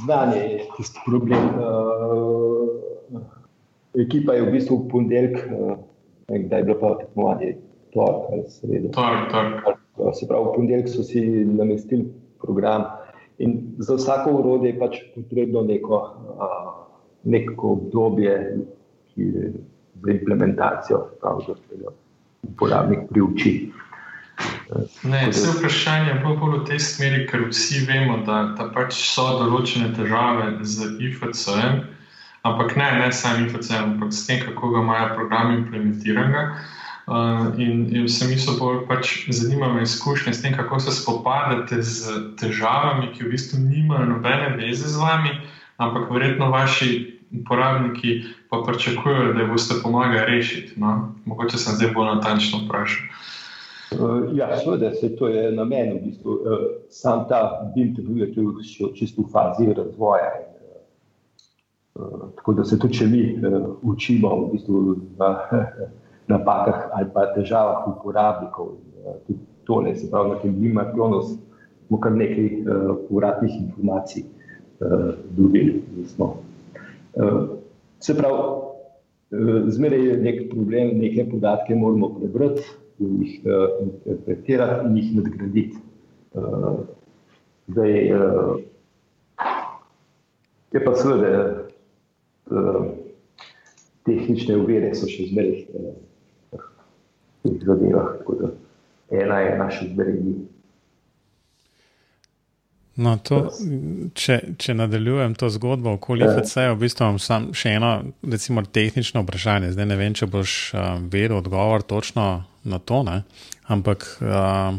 Znanje 0.05 0.37
je 0.37 0.65
tisti 0.77 0.99
problem. 1.05 1.45
Uh, 1.55 3.21
ekipa 3.99 4.33
je 4.35 4.43
v 4.43 4.51
bistvu 4.51 4.77
v 4.77 4.89
ponedeljek, 4.91 5.37
uh, 5.51 5.77
da 6.49 6.57
je 6.57 6.63
bilo 6.63 6.77
pa 6.79 6.97
tekmovanje 6.99 7.55
torek 7.93 8.31
ali 8.31 8.43
sredo. 8.51 8.91
Torek, 8.95 9.31
torek. 9.31 9.81
Se 10.13 10.27
pravi, 10.27 10.45
v 10.45 10.55
ponedeljek 10.55 10.89
so 10.91 11.03
si 11.03 11.21
namestili 11.47 12.09
program. 12.43 12.83
In 13.39 13.75
za 13.77 13.95
vsako 13.95 14.31
urodje 14.39 14.71
je 14.71 14.79
pač 14.79 14.97
potrebno 15.15 15.63
neko, 15.63 15.99
neko 17.23 17.71
obdobje 17.71 18.35
ki, 19.15 19.31
za 20.05 20.11
implementacijo, 20.11 21.01
pravi, 21.21 21.43
da 21.47 21.81
ga 21.83 21.95
uporabnik 22.43 22.99
priuči. 23.09 23.71
Ne, 25.03 25.27
vse 25.29 25.51
vprašanje 25.57 26.09
je 26.09 26.21
bolj 26.23 26.57
v 26.59 26.63
tej 26.67 26.79
smeri, 26.79 27.25
ker 27.29 27.45
vsi 27.49 27.85
vemo, 27.87 28.17
da, 28.27 28.41
da 28.57 28.67
pač 28.75 28.97
so 28.97 29.25
določene 29.39 29.93
težave 29.95 30.49
z 30.65 30.89
IFC-em, 30.99 31.83
ampak 32.45 32.75
ne, 32.75 32.89
ne 32.99 33.11
samo 33.15 33.45
IFC-em, 33.45 33.95
ampak 33.95 34.11
s 34.13 34.25
tem, 34.27 34.41
kako 34.43 34.73
ga 34.73 34.83
imajo 34.83 35.13
programi 35.15 35.61
implementiranega. 35.61 36.47
Uh, 37.05 37.53
in, 37.61 37.85
in 37.93 38.07
vse 38.07 38.25
mi 38.25 38.37
so 38.41 38.55
bolj 38.57 38.79
pač 38.89 39.27
zanimive 39.29 39.83
izkušnje 39.85 40.33
s 40.33 40.41
tem, 40.41 40.55
kako 40.57 40.79
se 40.81 40.95
spopadate 40.97 41.77
z 41.85 42.15
težavami, 42.41 43.11
ki 43.13 43.27
v 43.27 43.35
bistvu 43.35 43.61
nimajo 43.61 44.09
nobene 44.15 44.55
veze 44.57 44.89
z 44.89 44.97
vami, 44.97 45.35
ampak 45.77 46.09
verjetno 46.09 46.49
vaši 46.49 46.89
uporabniki 47.41 48.21
pa 48.49 48.63
pričakujejo, 48.67 49.33
da 49.33 49.41
jih 49.41 49.51
boste 49.51 49.75
pomagali 49.83 50.25
rešiti. 50.27 50.79
No? 50.79 51.13
Mogoče 51.25 51.57
sem 51.57 51.75
zdaj 51.75 51.93
bolj 51.95 52.11
natančno 52.15 52.59
vprašal. 52.65 53.07
Uh, 53.95 54.37
ja, 54.37 54.49
seveda, 54.59 54.93
se 54.93 55.15
to 55.15 55.27
je 55.27 55.51
na 55.51 55.63
meni. 55.63 55.99
V 55.99 56.03
bistvu. 56.05 56.31
uh, 56.31 56.65
sam 56.89 57.27
ta 57.29 57.71
bil 57.75 57.93
tudi 57.95 58.65
še 58.65 58.91
čisto 58.95 59.21
v 59.21 59.31
fazi 59.31 59.69
razvoja. 59.73 60.31
Uh, 61.95 62.31
tako 62.35 62.53
da 62.53 62.65
se 62.65 62.79
tudi, 62.79 63.07
mi 63.07 63.23
uh, 63.39 63.75
učimo, 63.81 64.35
v 64.45 64.51
bistvu. 64.51 64.81
Uh, 65.19 65.93
napakah 66.27 66.89
ali 66.93 67.07
pa 67.13 67.33
težavah 67.33 67.87
uporabnikov. 67.87 68.81
Eh, 69.05 69.17
tudi 69.27 69.39
tole, 69.65 69.95
se 69.95 70.09
pravi, 70.09 70.29
na 70.29 70.35
tem 70.41 70.53
Bimarklonu 70.53 71.21
smo 71.87 71.99
kar 72.01 72.11
nekaj 72.11 72.45
uh, 72.45 72.97
uradnih 73.13 73.53
informacij 73.61 74.23
uh, 74.25 75.13
dobili. 75.37 75.83
Uh, 76.17 76.33
se 77.99 78.15
pravi, 78.17 78.39
uh, 78.39 79.69
zmeraj 79.73 80.07
je 80.07 80.17
nek 80.17 80.41
problem, 80.51 80.97
neke 80.99 81.27
podatke 81.31 81.75
moramo 81.75 82.11
prebrati, 82.19 82.63
jih 82.99 83.41
uh, 83.45 83.67
interpretirati 83.83 84.87
in 84.87 84.97
jih 84.97 85.11
nadgraditi. 85.19 85.83
Zdaj, 87.67 87.93
je 90.75 90.81
pa 90.85 90.91
seveda, 90.99 91.45
tehnične 94.05 94.57
uvere 94.59 94.91
so 94.95 95.07
še 95.09 95.29
zmeraj. 95.31 95.63
Uh, 95.71 95.95
teh 97.45 97.65
zadevah. 97.65 98.17
Tako 98.17 98.35
da 98.35 98.47
ena 99.09 99.39
je 99.39 99.57
naša 99.57 99.85
zbrenji. 99.93 100.35
No, 102.95 103.17
to, 103.19 103.41
če, 104.15 104.37
če 104.55 104.73
nadaljujem 104.79 105.33
to 105.35 105.49
zgodbo 105.51 105.97
okoli 105.97 106.23
ja. 106.23 106.31
FCC, 106.31 106.69
v 106.71 106.79
bistvu 106.85 107.03
imam 107.03 107.17
sam 107.19 107.49
še 107.51 107.73
eno 107.75 107.89
recimo, 108.23 108.63
tehnično 108.63 109.25
vprašanje. 109.25 109.73
Zdaj 109.75 109.89
ne 109.89 109.97
vem, 109.99 110.15
če 110.15 110.29
boš 110.31 110.53
uh, 110.71 110.95
vedel 111.11 111.35
odgovor 111.41 111.83
točno 111.83 112.45
na 112.63 112.79
to, 112.79 113.01
ne? 113.03 113.23
ampak 113.67 114.05
uh, 114.21 114.77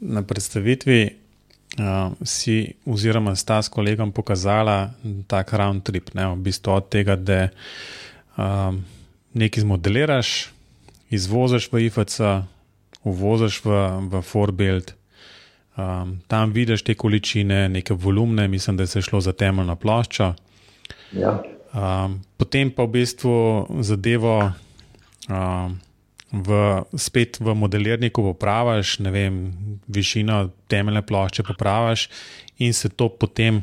na 0.00 0.22
predstavitvi 0.26 1.00
uh, 1.06 2.12
si, 2.26 2.74
oziroma 2.84 3.32
sta 3.38 3.62
s 3.64 3.72
kolegom 3.72 4.12
pokazala 4.12 4.92
tak 5.30 5.56
round 5.56 5.86
trip, 5.88 6.12
ne? 6.18 6.28
v 6.34 6.44
bistvu 6.44 6.76
od 6.76 6.92
tega, 6.92 7.16
da 7.16 7.46
uh, 7.48 8.76
nekaj 9.32 9.64
zmodeliraš, 9.64 10.50
izvoziš 11.08 11.72
v 11.72 11.86
IFC, 11.88 12.20
uvoziš 13.08 13.62
v, 13.64 13.84
v 14.12 14.24
Forbuild, 14.28 14.92
um, 15.80 16.18
tam 16.28 16.52
vidiš 16.52 16.82
te 16.82 16.94
količine, 16.94 17.68
neke 17.68 17.94
volumne, 17.94 18.48
mislim, 18.48 18.76
da 18.76 18.86
se 18.86 18.98
je 18.98 19.08
šlo 19.08 19.20
za 19.20 19.32
temeljno 19.32 19.76
ploščo. 19.76 20.34
Ja. 21.12 21.40
Um, 21.72 22.20
potem 22.36 22.70
pa 22.70 22.84
v 22.84 22.92
bistvu 22.98 23.34
zadevo 23.80 24.52
um, 25.28 25.78
v, 26.32 26.82
spet 26.98 27.40
v 27.40 27.54
modelirniku 27.54 28.22
popraviš, 28.32 28.98
ne 29.06 29.10
vem, 29.10 29.40
višino 29.86 30.48
temeljne 30.70 31.02
plošče 31.02 31.42
popraviš 31.46 32.08
in 32.58 32.74
se 32.74 32.88
to 32.88 33.08
potem 33.08 33.62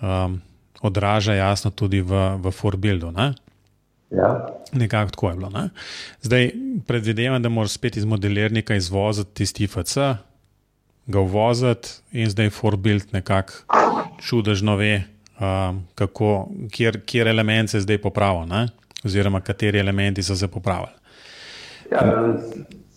um, 0.00 0.40
odraža 0.80 1.34
jasno 1.34 1.70
tudi 1.70 2.00
v, 2.00 2.16
v 2.40 2.52
Forbuildu. 2.52 3.12
Ja. 4.10 4.30
Nekako 4.72 5.10
tako 5.10 5.30
je 5.30 5.36
bilo. 5.36 5.50
Ne? 5.50 5.68
Zdaj 6.22 6.50
predvidevam, 6.86 7.42
da 7.42 7.48
moraš 7.48 7.76
spet 7.76 7.96
iz 7.96 8.04
modelirnika 8.04 8.74
izvoziti 8.74 9.34
tisti 9.34 9.66
FC, 9.66 9.98
ga 11.06 11.20
uvoziti 11.20 11.88
in 12.12 12.30
zdaj 12.30 12.50
Forbuild 12.50 13.12
nekako 13.12 13.52
čudežno 14.20 14.76
ve, 14.76 15.02
um, 15.40 15.82
kako, 15.94 16.48
kjer, 16.72 17.00
kjer 17.06 17.28
element 17.28 17.70
se 17.70 17.80
zdaj 17.80 17.98
popravlja, 17.98 18.66
oziroma 19.04 19.40
kateri 19.40 19.78
elementi 19.78 20.22
so 20.22 20.36
se 20.36 20.48
popravili. 20.48 20.94
Ja, 21.92 22.34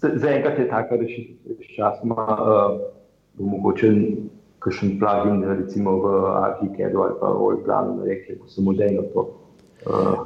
Zaenkrat 0.04 0.60
je 0.60 0.68
taka 0.70 0.96
rešitev, 0.96 1.56
sčasoma 1.72 2.26
uh, 2.28 2.80
bo 3.34 3.46
mogoče 3.46 3.92
kakšen 4.60 4.98
plugin, 5.00 5.44
recimo 5.48 5.96
v 6.04 6.12
Arhikedu 6.44 7.02
ali 7.04 7.16
pa 7.20 7.32
v 7.32 7.46
Oilplanu, 7.48 8.04
da 8.04 8.48
se 8.48 8.62
modejno 8.62 9.02
to. 9.14 9.24
Uh, 9.86 10.26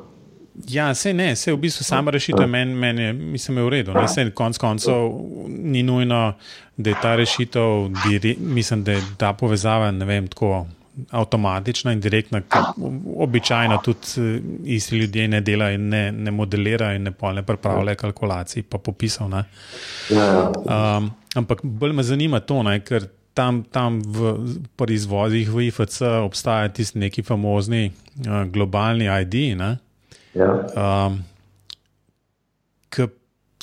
Ja, 0.66 0.94
se 0.94 1.14
ne, 1.14 1.36
se 1.36 1.54
v 1.54 1.58
bistvu 1.58 1.84
sama 1.86 2.12
rešitev 2.12 2.48
meni, 2.50 2.74
men 2.74 3.00
je, 3.00 3.12
mislim, 3.14 3.58
je 3.58 3.64
v 3.64 3.70
redu. 3.70 3.94
Ne, 3.94 4.08
se 4.08 4.32
konc 4.32 4.58
koncev 4.58 5.12
ni 5.48 5.84
nujno, 5.84 6.34
da 6.78 6.90
je 6.90 6.96
ta 7.02 7.16
rešitev, 7.16 7.92
mislim, 8.40 8.84
da 8.84 8.92
je 8.92 9.04
ta 9.18 9.34
povezava, 9.34 9.92
vem, 9.92 10.28
tako 10.28 10.66
avtomatična 11.12 11.92
in 11.94 12.00
direktna, 12.02 12.42
ker 12.42 12.72
običajno 13.18 13.78
tudi 13.84 14.00
eh, 14.18 14.40
isti 14.64 14.98
ljudje 14.98 15.28
ne 15.28 15.42
delajo 15.42 15.76
in 15.76 15.90
ne, 15.90 16.12
ne 16.12 16.32
modelirajo 16.32 16.96
in 16.96 17.04
ne 17.04 17.12
polne 17.12 17.44
pripravljajo 17.44 17.96
kalkulacij, 17.96 18.64
pa 18.64 18.78
popisov. 18.78 19.30
Um, 19.30 21.12
ampak 21.36 21.62
bolj 21.64 21.94
me 21.94 22.04
zanima 22.04 22.40
to, 22.40 22.64
ne, 22.64 22.80
ker 22.80 23.08
tam, 23.38 23.62
tam 23.64 24.00
v 24.02 24.34
proizvodih 24.76 25.50
v 25.54 25.68
IFC 25.68 26.02
obstaja 26.24 26.70
tisti 26.74 27.00
neki 27.00 27.24
famozni 27.24 27.92
uh, 27.92 28.44
globalni 28.50 29.06
ID. 29.06 29.36
Ne, 29.58 29.76
Ja. 30.38 30.52
um, 31.08 31.18
ki 32.90 33.08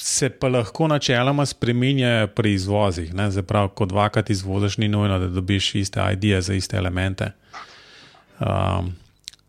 se 0.01 0.31
pa 0.31 0.49
lahko 0.49 0.89
načeloma 0.89 1.47
spremenjajo 1.47 2.27
pri 2.35 2.53
izvozih. 2.53 3.13
Zaprav, 3.31 3.69
ko 3.69 3.87
dvakrat 3.87 4.31
izvoziš, 4.31 4.79
ni 4.79 4.89
nujno, 4.89 5.19
da 5.19 5.29
dobiš 5.29 5.75
iste 5.75 6.03
ID-je 6.13 6.41
za 6.43 6.55
iste 6.55 6.77
elemente. 6.77 7.31
Um, 8.41 8.93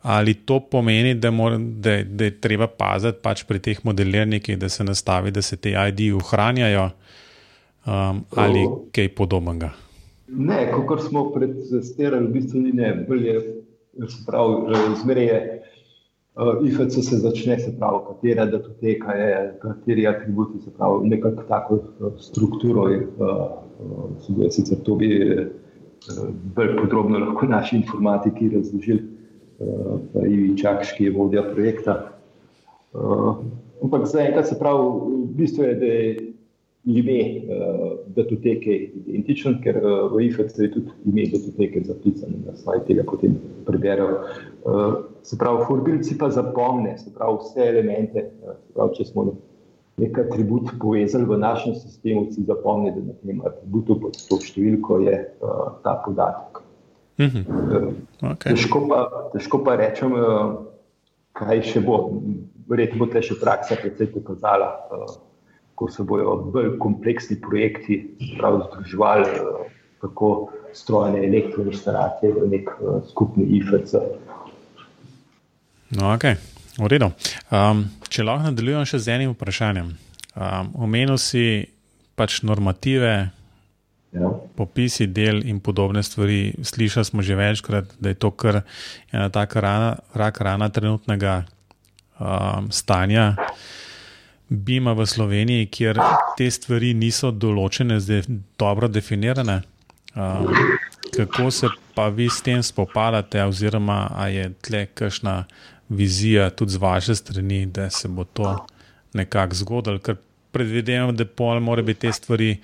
ali 0.01 0.33
to 0.33 0.59
pomeni, 0.59 1.13
da, 1.13 1.31
mora, 1.31 1.57
da, 1.57 2.03
da 2.03 2.23
je 2.23 2.41
treba 2.41 2.67
paziti 2.67 3.17
pač 3.21 3.43
pri 3.43 3.59
teh 3.59 3.79
modelirnikih, 3.83 4.57
da 4.57 4.69
se 4.69 4.83
nastavi, 4.83 5.31
da 5.31 5.41
se 5.41 5.57
te 5.57 5.73
ID 5.73 6.13
ohranjajo, 6.15 6.89
um, 7.85 8.21
ali 8.35 8.65
O. 8.69 8.83
kaj 8.93 9.09
podobnega? 9.15 9.71
Ne, 10.27 10.71
kot 10.87 11.01
smo 11.07 11.31
predstavili, 11.33 12.27
v 12.27 12.31
bistvu 12.33 12.61
ni 12.61 12.71
ne, 12.71 12.93
bolje 13.07 13.39
se 14.09 14.25
pravi, 14.27 14.77
zmeraj 15.01 15.25
je. 15.25 15.41
Uh, 16.35 16.67
IFC 16.67 16.99
se 17.09 17.17
začne, 17.17 17.59
se 17.59 17.71
pravi, 17.79 17.99
katera 18.07 18.45
datoteka 18.45 19.13
je, 19.15 19.35
kateri 19.61 20.07
atributi, 20.07 20.59
se 20.61 20.71
pravi, 20.77 21.07
nekako 21.09 21.43
tako 21.47 21.75
uh, 21.75 22.11
strukturo. 22.19 22.81
Uh, 22.81 23.27
uh, 24.29 24.49
sicer 24.49 24.77
to 24.83 24.95
bi 24.95 25.09
bolj 26.55 26.75
podrobno 26.77 27.19
lahko 27.19 27.45
naši 27.45 27.75
informatiki 27.75 28.49
razložili, 28.49 29.03
pa 30.13 30.25
Ivi 30.27 30.57
Čakš, 30.57 30.91
ki 30.97 31.07
je 31.07 31.13
vodja 31.15 31.43
projekta. 31.53 31.95
Ampak 33.83 34.05
zaenkrat 34.05 34.47
se 34.47 34.59
pravi, 34.59 34.83
v 35.07 35.31
bistvu 35.39 35.63
je, 35.63 35.73
da 35.75 35.85
je 35.85 36.34
ime 36.85 37.19
uh, 37.41 37.97
datoteke 38.15 38.75
identično, 39.05 39.55
ker 39.63 39.79
uh, 39.81 40.13
v 40.13 40.27
IFC 40.27 40.59
je 40.59 40.71
tudi 40.73 40.93
ime 41.05 41.25
datoteke 41.31 41.81
zapisano, 41.85 42.37
da 42.45 42.55
se 42.55 42.79
tega 42.87 43.03
potem 43.07 43.39
preberejo. 43.65 44.21
Uh, 44.63 44.93
se 45.25 45.37
pravi, 45.37 45.65
forbilci 45.67 46.17
pa 46.17 46.29
zapomne, 46.29 46.97
se 46.97 47.13
pravi, 47.13 47.41
vse 47.41 47.67
elemente. 47.69 48.29
Se 48.45 48.73
pravi, 48.77 48.97
če 48.99 49.05
smo 49.09 49.25
nek 49.97 50.19
atribut 50.19 50.75
povezali 50.79 51.25
v 51.25 51.37
našem 51.39 51.75
sistemu, 51.75 52.27
si 52.31 52.43
zapomni, 52.43 52.91
da 52.91 53.01
na 53.01 53.17
tem 53.23 53.41
atributu 53.47 53.97
pod 53.99 54.17
to 54.29 54.39
številko 54.43 54.99
je 55.07 55.19
uh, 55.41 55.67
ta 55.83 55.97
podatek. 56.05 56.61
Mhm. 57.21 57.45
Uh, 57.47 57.93
Okay. 58.25 58.55
težko, 58.55 58.79
pa, 58.89 58.99
težko 59.33 59.59
pa 59.61 59.75
rečem, 59.77 60.13
uh, 60.15 60.55
kaj 61.37 61.61
še 61.67 61.81
bo. 61.83 62.21
Verjetno 62.65 63.03
bo 63.03 63.07
te 63.11 63.21
še 63.21 63.35
praksa 63.37 63.75
precej 63.77 64.07
pokazala, 64.13 64.69
uh, 64.89 65.11
ko 65.75 65.89
se 65.91 66.03
bodo 66.03 66.37
bolj 66.53 66.77
kompleksni 66.79 67.37
projekti 67.41 68.01
združevali, 68.31 69.29
uh, 69.39 69.67
kako 70.01 70.51
strojne 70.73 71.23
elektroinstalacije 71.27 72.33
v 72.33 72.49
nek 72.51 72.69
uh, 72.79 72.99
skupni 73.09 73.45
IFC. 73.59 73.95
No, 75.95 76.11
okay. 76.15 76.35
V 76.75 76.89
redu. 76.91 77.07
Um, 77.51 77.85
če 78.11 78.25
lahko 78.27 78.49
nadaljujem 78.49 78.87
še 78.89 78.99
z 78.99 79.13
enim 79.15 79.31
vprašanjem. 79.31 79.93
Um, 80.35 80.73
omenil 80.87 81.19
si 81.21 81.63
pač 82.19 82.41
normative, 82.43 83.31
Ja. 84.15 84.29
popisi 84.55 85.09
del 85.11 85.41
in 85.43 85.59
podobne 85.59 85.99
stvari. 86.03 86.55
Slišali 86.63 87.05
smo 87.05 87.19
že 87.21 87.35
večkrat, 87.35 87.97
da 87.99 88.09
je 88.09 88.15
to 88.15 88.31
kar 88.31 88.61
ena 89.11 89.27
taka 89.29 89.59
rana, 89.59 89.89
rak 90.15 90.39
rana 90.39 90.69
trenutnega 90.69 91.43
um, 92.19 92.71
stanja. 92.71 93.35
Bima 94.49 94.93
v 94.93 95.05
Sloveniji, 95.05 95.69
kjer 95.73 95.99
te 96.37 96.49
stvari 96.51 96.93
niso 96.93 97.31
določene, 97.31 97.99
zdaj 97.99 98.27
dobro 98.59 98.87
definirane. 98.87 99.61
Um, 100.15 100.51
kako 101.15 101.49
se 101.51 101.67
pa 101.95 102.07
vi 102.07 102.29
s 102.29 102.41
tem 102.45 102.61
spopadate, 102.63 103.43
oziroma 103.43 104.07
ali 104.13 104.35
je 104.35 104.51
tle 104.61 104.85
kakšna 104.93 105.43
vizija 105.89 106.49
tudi 106.49 106.71
z 106.71 106.81
vaše 106.81 107.15
strani, 107.15 107.65
da 107.65 107.89
se 107.89 108.07
bo 108.07 108.23
to 108.23 108.55
nekako 109.13 109.55
zgodilo, 109.55 109.99
ker 109.99 110.17
predvidevam, 110.51 111.15
da 111.15 111.25
pol 111.25 111.59
mora 111.59 111.81
biti 111.81 112.07
te 112.07 112.13
stvari 112.13 112.55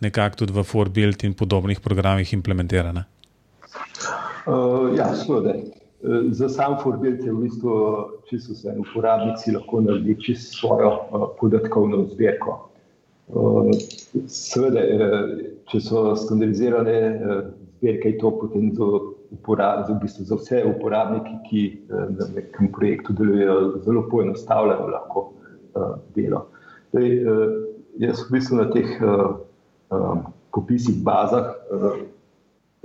nekako 0.00 0.44
tudi 0.44 0.52
v 0.52 0.64
Forbuild 0.64 1.24
in 1.24 1.34
podobnih 1.34 1.80
programih 1.80 2.32
implementirane. 2.32 3.04
Uh, 4.46 4.96
ja, 4.96 5.12
seveda. 5.16 5.54
Za 6.30 6.48
sam 6.48 6.76
Forbuild 6.82 7.24
je 7.24 7.32
v 7.32 7.40
bistvu 7.42 7.70
čisto 8.30 8.52
vse. 8.52 8.74
Uporabnici 8.78 9.52
lahko 9.52 9.80
naredijo 9.80 10.16
čisto 10.22 10.56
svojo 10.56 10.90
uh, 10.90 11.28
podatkovno 11.40 12.04
zbirko. 12.12 12.68
Uh, 13.28 13.70
Seveda, 14.26 14.80
uh, 14.80 15.32
če 15.66 15.80
so 15.82 16.04
standardizirane 16.16 16.98
zbirke, 17.78 18.12
je 18.14 18.18
to 18.22 18.30
potem 18.30 18.70
uporab, 19.34 19.88
v 19.90 19.98
bistvu 20.02 20.28
za 20.30 20.38
vse 20.38 20.62
uporabnike, 20.70 21.34
ki 21.50 21.64
na 21.90 22.28
nekem 22.34 22.70
projektu 22.72 23.12
delujejo, 23.12 23.58
zelo 23.84 24.06
poenostavljeno 24.10 24.86
lahko 24.88 25.24
delo. 26.16 26.46
Zdaj, 26.94 27.10
jaz 28.00 28.22
v 28.24 28.32
bistvu 28.32 28.56
na 28.62 28.70
teh 28.72 28.94
popisih, 30.54 31.02
bazah. 31.04 31.58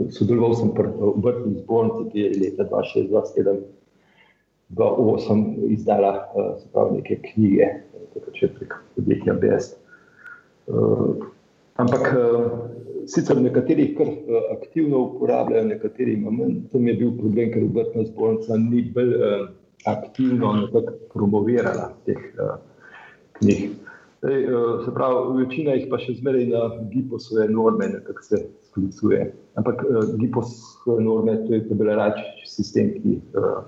Sodeloval 0.09 0.55
sem 0.57 0.71
pri 0.73 0.89
obrtni 1.05 1.59
zbornici, 1.61 2.09
ki 2.11 2.19
je 2.19 2.29
leta 2.41 2.63
2006-2007 4.73 5.69
izdala 5.69 6.13
uh, 6.33 6.57
se 6.57 6.65
pravi, 6.73 6.97
neke 6.97 7.19
knjige, 7.21 7.67
tako 8.15 8.31
če 8.33 8.49
prek 8.55 8.73
podjetja 8.95 9.33
Best. 9.37 9.77
Uh, 10.65 11.29
ampak 11.77 12.09
uh, 12.09 12.49
sicer 13.05 13.37
nekateri 13.37 13.91
kar 13.97 14.09
aktivno 14.55 14.97
uporabljajo, 15.11 15.69
nekateri 15.69 16.17
manj. 16.17 16.63
Tam 16.71 16.87
je 16.87 16.97
bil 16.97 17.11
problem, 17.19 17.51
ker 17.53 17.63
obrtna 17.67 18.01
zbornica 18.07 18.57
ni 18.57 18.81
bolj 18.95 19.13
aktivno 19.91 20.69
promovirala 21.13 21.91
teh 22.07 22.21
knjig. 23.37 23.69
Zdaj, 24.23 24.53
uh, 24.53 24.85
se 24.85 24.93
pravi, 24.93 25.43
večina 25.43 25.73
jih 25.75 25.89
pa 25.91 25.97
še 25.99 26.13
zmeraj 26.15 26.45
na 26.47 26.59
GIPO-sove 26.93 27.43
norme, 27.51 27.89
nekako 27.91 28.23
se 28.23 28.37
sklicuje. 28.69 29.25
Ampak 29.59 29.83
uh, 29.83 30.13
GIPO-sove 30.15 31.03
norme, 31.03 31.35
to 31.43 31.57
je 31.57 31.65
tabelarač 31.67 32.21
sistem, 32.47 32.93
ki 33.01 33.17
uh, 33.35 33.65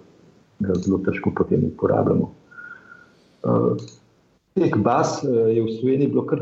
ga 0.64 0.78
zelo 0.80 1.02
težko 1.04 1.36
potem 1.36 1.68
uporabljamo. 1.74 2.32
Baz 4.80 5.20
uh, 5.28 5.52
je 5.52 5.60
v 5.60 5.76
Sloveniji 5.76 6.14
bilo 6.16 6.24
kar 6.24 6.40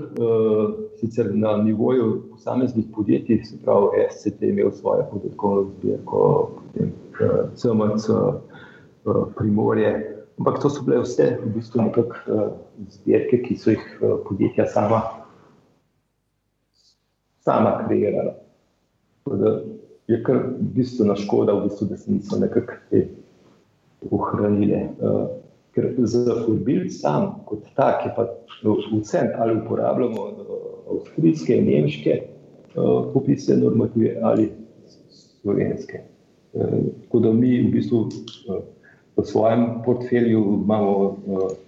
sicer 1.02 1.34
na 1.34 1.58
nivoju 1.66 2.22
posameznih 2.36 2.86
podjetij, 2.94 3.42
se 3.50 3.58
pravi, 3.66 4.06
SCT 4.14 4.46
je 4.46 4.54
imel 4.54 4.70
svojo 4.78 5.10
podatkovno 5.10 5.72
zbirko, 5.74 6.28
potem 6.60 6.94
CMC, 7.58 8.14
Primorje. 9.36 10.13
Ampak 10.40 10.62
to 10.62 10.70
so 10.70 10.82
bile 10.82 11.04
vse 11.04 11.38
v 11.44 11.52
bistvu 11.54 11.82
nekakšne 11.88 12.34
uh, 12.34 12.56
zbirke, 12.90 13.44
ki 13.46 13.58
so 13.60 13.76
jih 13.76 13.84
uh, 14.02 14.16
podjetja 14.26 14.66
sama, 14.74 15.02
sama 17.46 17.76
kreirala. 17.84 18.34
Tako 19.24 19.38
da 19.38 19.54
je 20.08 20.24
kar 20.24 20.42
bistvena 20.74 21.16
škoda, 21.16 21.54
v 21.54 21.68
bistvu, 21.68 21.88
da 21.92 21.98
se 21.98 22.12
niso 22.12 22.40
nekako 22.42 22.80
te 22.90 23.06
ohranile. 24.10 24.88
Uh, 25.00 25.24
ker 25.74 25.90
za 25.98 26.36
Forbil 26.46 26.90
sam 26.90 27.40
kot 27.46 27.66
tak 27.76 28.06
je 28.06 28.12
pa 28.16 28.28
vse, 29.00 29.22
ali 29.38 29.58
uporabljamo 29.58 30.28
avstrijske, 30.92 31.62
nemške 31.62 32.20
uh, 32.22 33.14
popise 33.14 33.58
normative 33.58 34.20
ali 34.22 34.52
slovenske. 35.10 36.04
Uh, 36.54 36.70
tako 37.04 37.20
da 37.20 37.34
mi 37.34 37.58
v 37.64 37.72
bistvu 37.72 37.98
uh, 37.98 38.62
v 39.18 39.26
svojem 39.26 39.84
portfelju 39.86 40.62
imamo 40.64 40.98
uh, 41.00 41.16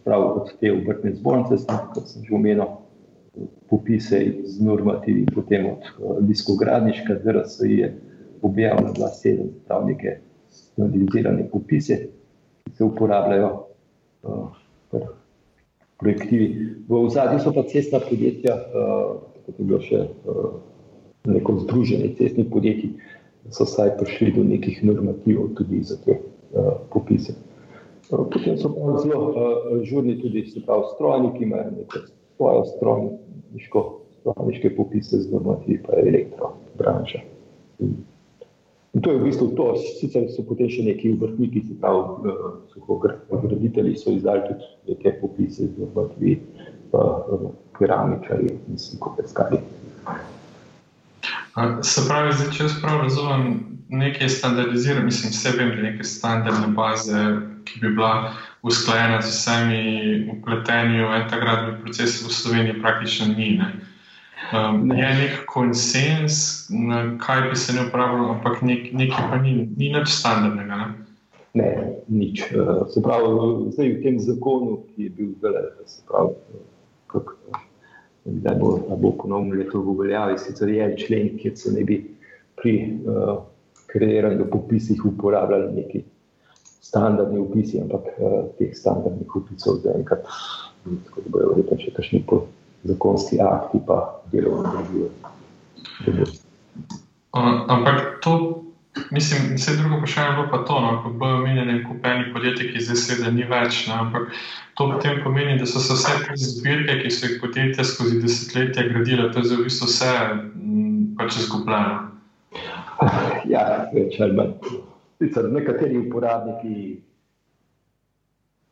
prav 0.04 0.22
od 0.22 0.60
te 0.60 0.72
obrtne 0.74 1.14
zbornice, 1.14 1.66
kot 1.94 2.08
sem 2.10 2.24
že 2.26 2.34
omenil, 2.36 2.66
popise 3.70 4.22
z 4.46 4.64
normativi, 4.64 5.26
potem 5.36 5.66
od 5.68 6.24
diskogradniška 6.24 7.20
DRSI 7.24 7.72
je 7.72 7.90
objavila 8.42 8.94
27 8.94 9.50
prav 9.68 9.86
neke 9.88 10.18
standardizirane 10.50 11.50
popise, 11.52 12.08
ki 12.64 12.76
se 12.78 12.84
uporabljajo 12.84 13.52
uh, 14.24 14.50
pri 14.92 15.02
projektivi. 16.00 16.48
V 16.88 16.94
ozadju 17.06 17.40
so 17.40 17.54
pa 17.54 17.64
cestna 17.64 18.00
podjetja, 18.00 18.56
kot 19.46 19.60
je 19.60 19.66
bilo 19.66 19.80
še 19.80 20.02
neko 21.26 21.60
združenje 21.64 22.16
cestnih 22.18 22.48
podjetij, 22.52 22.96
so 23.52 23.66
saj 23.70 23.98
prišli 24.00 24.34
do 24.36 24.44
nekih 24.44 24.84
normativov 24.84 25.54
tudi 25.58 25.84
za 25.84 25.98
te 26.06 26.18
popise. 26.90 27.36
Potem 28.10 28.58
so 28.58 28.70
pa 28.70 29.00
zelo 29.02 29.30
uh, 29.30 29.84
žurni 29.84 30.22
tudi 30.22 30.46
strojniki, 30.46 31.38
ki 31.38 31.44
imajo 31.44 31.72
neko 31.78 32.00
svojo 32.36 32.66
strojniško, 32.66 33.82
strojniške 34.20 34.76
popise 34.76 35.22
z 35.22 35.32
normativi, 35.32 35.82
pa 35.84 35.96
je 35.96 36.08
elektro 36.08 36.52
branža. 36.78 37.20
In 37.80 39.02
to 39.02 39.12
je 39.12 39.18
v 39.18 39.24
bistvu 39.24 39.48
to, 39.58 39.74
sicer 40.00 40.30
so 40.32 40.46
potem 40.48 40.70
še 40.72 40.86
neki 40.86 41.16
vrtniki, 41.20 41.66
se 41.68 41.80
pravi, 41.82 42.30
uh, 42.30 42.46
suhograditelji 42.74 43.98
so 43.98 44.14
izdali 44.14 44.46
tudi 44.48 44.70
neke 44.94 45.18
popise 45.22 45.68
z 45.68 45.74
normativi, 45.82 46.38
pa 46.92 47.02
keramičari 47.80 48.54
in 48.54 48.78
slikopeskari. 48.80 49.60
Se 51.82 52.02
pravi, 52.08 52.34
zdaj, 52.36 52.50
če 52.52 52.64
jaz 52.66 52.74
prav 52.82 53.06
razumem, 53.06 53.54
nekaj 53.88 54.30
standardizirano, 54.30 55.06
mislim, 55.06 55.32
vse 55.32 55.54
vem, 55.56 55.70
da 55.76 55.84
neke 55.86 56.04
standardne 56.04 56.68
baze, 56.76 57.22
ki 57.66 57.80
bi 57.80 57.92
bila 57.96 58.34
usklajena 58.68 59.22
z 59.22 59.32
vsemi 59.32 59.84
upletenimi 60.34 61.06
v 61.06 61.14
en 61.16 61.30
ta 61.32 61.40
gradbeni 61.40 61.80
proces, 61.82 62.18
v 62.26 62.34
Sloveniji 62.34 62.82
praktično 62.82 63.28
ni. 63.38 63.54
Ne? 63.62 63.70
Um, 64.52 64.82
ne. 64.90 65.00
Je 65.00 65.14
nek 65.22 65.46
konsens, 65.48 66.68
na 66.70 67.16
kaj 67.24 67.48
bi 67.50 67.56
se 67.56 67.74
ne 67.74 67.88
uporabljalo, 67.88 68.36
ampak 68.36 68.62
nek, 68.62 68.92
nekaj 68.92 69.30
pa 69.32 69.40
ni, 69.42 69.56
ni 69.78 69.94
nič 69.96 70.12
standardnega. 70.12 70.82
Ne? 70.82 70.90
Ne, 71.56 71.72
nič. 72.12 72.44
Se 72.92 73.02
pravi, 73.04 73.72
zdaj 73.72 73.94
v 73.94 74.04
tem 74.04 74.20
zakonu, 74.20 74.82
ki 74.92 75.08
je 75.08 75.16
bil 75.16 75.32
zdaj, 75.40 75.72
se 75.88 76.04
pravi, 76.10 76.36
kako 77.08 77.40
da 78.26 78.54
bo, 78.54 78.80
bo 78.98 79.12
ponovno 79.12 79.56
leto 79.56 79.82
v 79.82 79.98
veljavi. 80.00 80.38
Sicer 80.38 80.70
je 80.70 80.98
člen, 80.98 81.38
kjer 81.38 81.58
se 81.58 81.72
ne 81.72 81.84
bi 81.84 82.00
pri 82.56 83.00
uh, 83.06 83.38
kreiranju 83.88 84.50
popisih 84.52 85.06
uporabljali 85.06 85.74
neki 85.76 86.04
standardni 86.82 87.40
opisi, 87.40 87.82
ampak 87.82 88.02
uh, 88.18 88.44
teh 88.58 88.74
standardnih 88.74 89.36
opisov 89.36 89.82
zaenkrat, 89.84 90.26
tako 91.06 91.22
da 91.22 91.30
bojo 91.30 91.54
verjetno 91.54 91.78
še 91.80 91.94
kakšni 91.94 92.24
zakonski 92.84 93.40
akti, 93.42 93.80
pa 93.88 94.22
delovno 94.32 94.74
držijo. 94.74 95.10
Ampak 97.36 98.20
to 98.24 98.65
Mislim, 99.12 99.56
vse 99.56 99.76
drugo 99.78 99.98
vprašanje 99.98 100.30
je 100.30 100.36
bilo 100.36 100.48
pa 100.52 100.58
to, 100.66 100.82
no, 100.82 101.04
ko 101.04 101.10
bojo 101.10 101.36
omenjeni 101.36 101.84
kupeni 101.84 102.34
podjetji, 102.34 102.72
ki 102.74 102.84
zdaj 102.84 102.96
seveda 102.96 103.32
ni 103.32 103.44
več. 103.44 103.82
Ne, 103.88 103.94
ampak 103.94 104.32
to 104.80 104.88
potem 104.92 105.20
pomeni, 105.24 105.58
da 105.60 105.68
so 105.68 105.82
se 105.84 105.98
vse 105.98 106.16
te 106.24 106.38
zbirke, 106.40 107.02
ki 107.02 107.12
so 107.12 107.28
jih 107.28 107.42
podjetja 107.42 107.84
skozi 107.84 108.22
desetletja 108.24 108.88
gradile, 108.88 109.28
to 109.34 109.44
je 109.44 109.52
za 109.52 109.60
v 109.60 109.68
bistvu 109.68 109.90
vse 109.92 110.14
pač 111.20 111.42
izgubljeno. 111.44 112.00
Ja, 113.52 113.66
več 113.92 114.16
ali 114.24 114.40
manj. 114.40 114.56
Sicer 115.20 115.52
nekateri 115.52 116.00
uporabniki 116.06 116.96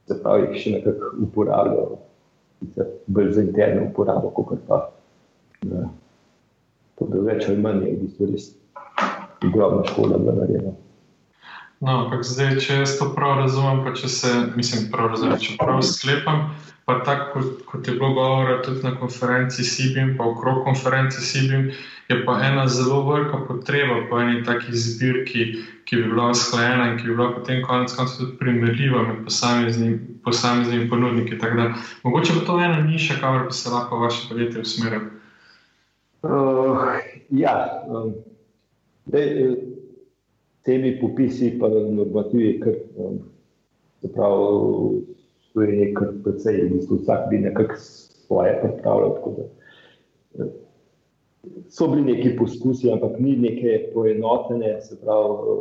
se 0.07 0.19
pravi, 0.23 0.55
še 0.59 0.77
nekako 0.77 1.13
uporabljajo, 1.27 2.01
bolj 3.11 3.31
za 3.35 3.43
interno 3.43 3.89
uporabo, 3.91 4.31
kot 4.39 4.65
pa. 4.67 4.81
Ne. 5.67 5.87
To 6.99 7.11
je 7.11 7.23
več 7.27 7.47
ali 7.49 7.63
manj, 7.63 7.87
je 7.89 7.95
v 7.97 8.03
bistvu 8.07 8.31
res 8.31 8.51
ogromna 9.47 9.83
škoda 9.87 10.17
bila 10.17 10.35
narejena. 10.41 10.73
No, 11.83 12.05
ampak 12.05 12.21
zdaj, 12.23 12.61
če 12.63 12.75
jaz 12.83 12.93
to 12.95 13.09
prav 13.11 13.41
razumem, 13.41 13.81
pa 13.83 13.91
če 13.91 14.07
se, 14.07 14.29
mislim, 14.55 14.85
prav 14.91 15.09
razumem, 15.11 15.35
če 15.41 15.57
prav 15.59 15.81
sklepam, 15.83 16.53
pa 16.87 17.01
tako 17.03 17.25
kot, 17.33 17.49
kot 17.67 17.89
je 17.89 17.95
bilo 17.97 18.13
govora 18.15 18.61
tudi 18.63 18.85
na 18.85 18.93
konferenci 18.95 19.65
Sibim, 19.67 20.13
pa 20.15 20.29
okrog 20.31 20.63
konferenci 20.63 21.19
Sibim, 21.19 21.73
je 22.07 22.19
pa 22.23 22.37
ena 22.47 22.63
zelo 22.71 23.01
velika 23.09 23.41
potreba 23.49 23.99
po 24.07 24.23
eni 24.23 24.45
taki 24.47 24.71
zbirki, 24.71 25.45
ki 25.83 25.99
bi 25.99 26.07
bila 26.07 26.31
usklajena 26.31 26.89
in 26.91 26.97
ki 27.01 27.09
bi 27.09 27.17
bila 27.17 27.31
potem 27.35 27.63
konec 27.67 27.91
koncev 27.99 28.21
tudi 28.21 28.39
primerljiva 28.39 29.03
med 29.09 29.23
posameznimi, 29.27 29.99
posameznimi 30.23 30.89
ponudniki. 30.89 31.39
Tako 31.39 31.61
da 31.61 31.69
mogoče 32.07 32.39
bo 32.39 32.47
to 32.47 32.59
ena 32.63 32.79
niša, 32.79 33.19
kamor 33.19 33.49
bi 33.51 33.59
se 33.59 33.69
lahko 33.69 33.99
vaše 33.99 34.29
podjetje 34.29 34.63
usmerilo. 34.63 35.11
Uh, 36.23 36.95
ja. 37.29 37.83
Um. 37.91 38.13
Dej, 39.05 39.43
eh, 39.43 39.55
temi 40.63 40.99
popisi 40.99 41.57
pa 41.59 41.67
normativi, 41.69 42.59
kar 42.59 42.73
se 44.01 44.11
pravi, 44.13 45.77
je 45.77 45.93
kar 45.93 46.13
precej, 46.23 46.61
v 46.63 46.69
bistvu 46.73 46.99
vsak 47.01 47.29
bi 47.29 47.39
nekako 47.43 47.75
svoje 47.77 48.53
pripravljal. 48.61 49.17
Eh, 50.39 50.45
so 51.67 51.87
bili 51.87 52.13
neki 52.13 52.37
poskusi, 52.37 52.91
ampak 52.91 53.19
ni 53.19 53.35
neke 53.35 53.91
poenotene, 53.93 54.79
se 54.81 54.99
pravi, 55.01 55.57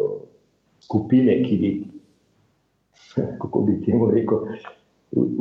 skupine, 0.80 1.42
ki 1.42 1.56
bi, 1.56 1.72
kako 3.42 3.66
bi 3.66 3.80
temu 3.84 4.10
rekel, 4.10 4.46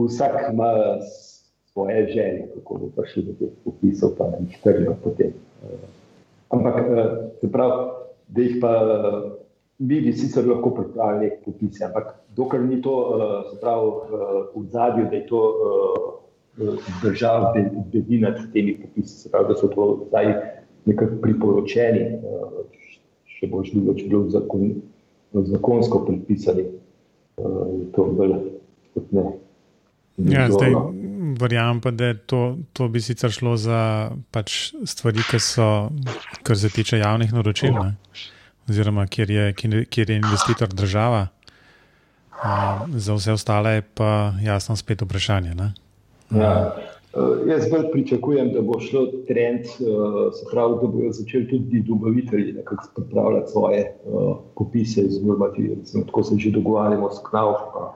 vsak 0.08 0.54
ima 0.54 0.74
svoje 1.74 2.08
želje, 2.08 2.50
kako 2.56 2.78
bo 2.78 2.90
prišel 2.96 3.24
do 3.24 3.34
teh 3.40 3.54
popisov, 3.64 4.18
pa 4.18 4.26
jih 4.40 4.58
tržijo 4.64 4.96
potem. 5.04 5.34
Ampak, 6.52 6.76
eh, 6.78 7.32
se 7.42 7.52
pravi, 7.52 7.92
da 8.28 8.42
jih 8.42 8.58
pa 8.62 8.72
mi 9.80 10.02
bi 10.02 10.14
sicer 10.14 10.48
lahko 10.48 10.74
pripravili 10.76 11.26
nek 11.26 11.46
popis, 11.46 11.82
ampak 11.82 12.16
dokler 12.36 12.62
ni 12.62 12.82
to, 12.82 12.96
eh, 13.16 13.50
se 13.52 13.60
pravi, 13.62 13.88
eh, 13.88 14.44
v 14.56 14.66
zadju, 14.70 15.08
da 15.10 15.16
je 15.16 15.28
to 15.28 15.42
država 17.04 17.54
bedi 17.94 18.20
nad 18.20 18.36
temi 18.54 18.78
popisi, 18.82 19.18
se 19.18 19.32
pravi, 19.32 19.48
da 19.48 19.56
so 19.56 19.68
to 19.68 20.06
zdaj 20.08 20.34
nekako 20.86 21.16
priporočeni, 21.22 22.20
še 23.26 23.48
bolj 23.48 23.72
žljivo, 23.72 23.94
če 23.96 24.08
bilo 24.10 24.24
zakon, 24.30 24.74
zakonsko 25.34 26.06
predpisani, 26.06 26.66
to 27.96 28.06
bolj 28.18 28.36
kot 28.94 29.12
ne. 29.12 29.24
Ja, 30.18 30.50
zdaj, 30.52 30.76
verjamem 31.39 31.82
pa, 31.82 31.91
da 31.91 32.13
to, 32.13 32.58
to 32.74 32.88
bi 32.88 33.02
sicer 33.02 33.32
šlo 33.32 33.58
za 33.58 34.12
pač 34.32 34.74
stvari, 34.86 35.24
ki 35.30 35.39
so, 35.39 35.89
kar 36.44 36.58
se 36.58 36.70
tiče 36.70 37.02
javnih 37.02 37.34
naročil, 37.34 37.74
ne? 37.74 37.96
oziroma 38.70 39.08
kjer 39.08 39.32
je, 39.32 39.54
kjer 39.89 40.10
je 40.10 40.17
investitor 40.17 40.70
država. 40.70 41.28
Uh, 42.41 42.89
za 42.96 43.13
vse 43.13 43.32
ostale 43.32 43.72
je 43.72 43.82
pa 43.94 44.34
jasno 44.44 44.76
spet 44.76 45.02
vprašanje. 45.02 45.54
Ja. 46.32 46.76
Uh, 47.13 47.48
jaz 47.48 47.67
bolj 47.70 47.91
pričakujem, 47.91 48.54
da 48.54 48.62
bo 48.62 48.80
šlo 48.80 49.06
trend, 49.28 49.65
uh, 49.65 50.34
se 50.34 50.46
pravi, 50.52 50.78
da 50.82 50.88
bodo 50.88 51.12
začeli 51.12 51.48
tudi 51.50 51.84
dobavitelji 51.88 52.54
nekako 52.54 52.88
pripravljati 52.96 53.52
svoje 53.52 53.96
uh, 54.06 54.38
popise 54.58 55.02
z 55.10 55.26
normativi. 55.26 55.78
Tako 56.06 56.24
se 56.24 56.38
že 56.38 56.52
dogovarjamo 56.52 57.12
s 57.12 57.20
Knaufom, 57.30 57.94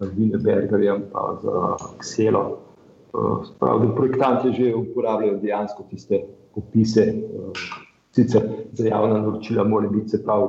z 0.00 0.10
Vinebergerjem, 0.16 1.02
pa 1.12 1.38
z 1.42 1.46
Xelom. 1.98 2.69
Pravi, 3.58 3.86
da 3.86 3.94
projektanti 3.94 4.52
že 4.52 4.74
uporabljajo 4.74 5.38
dejansko 5.42 5.84
tiste 5.90 6.20
popise, 6.54 7.14
sicer 8.14 8.42
za 8.72 8.86
javna 8.86 9.20
naročila, 9.20 9.64
mora 9.64 9.88
biti 9.88 10.08
se 10.08 10.22
pravi, 10.24 10.48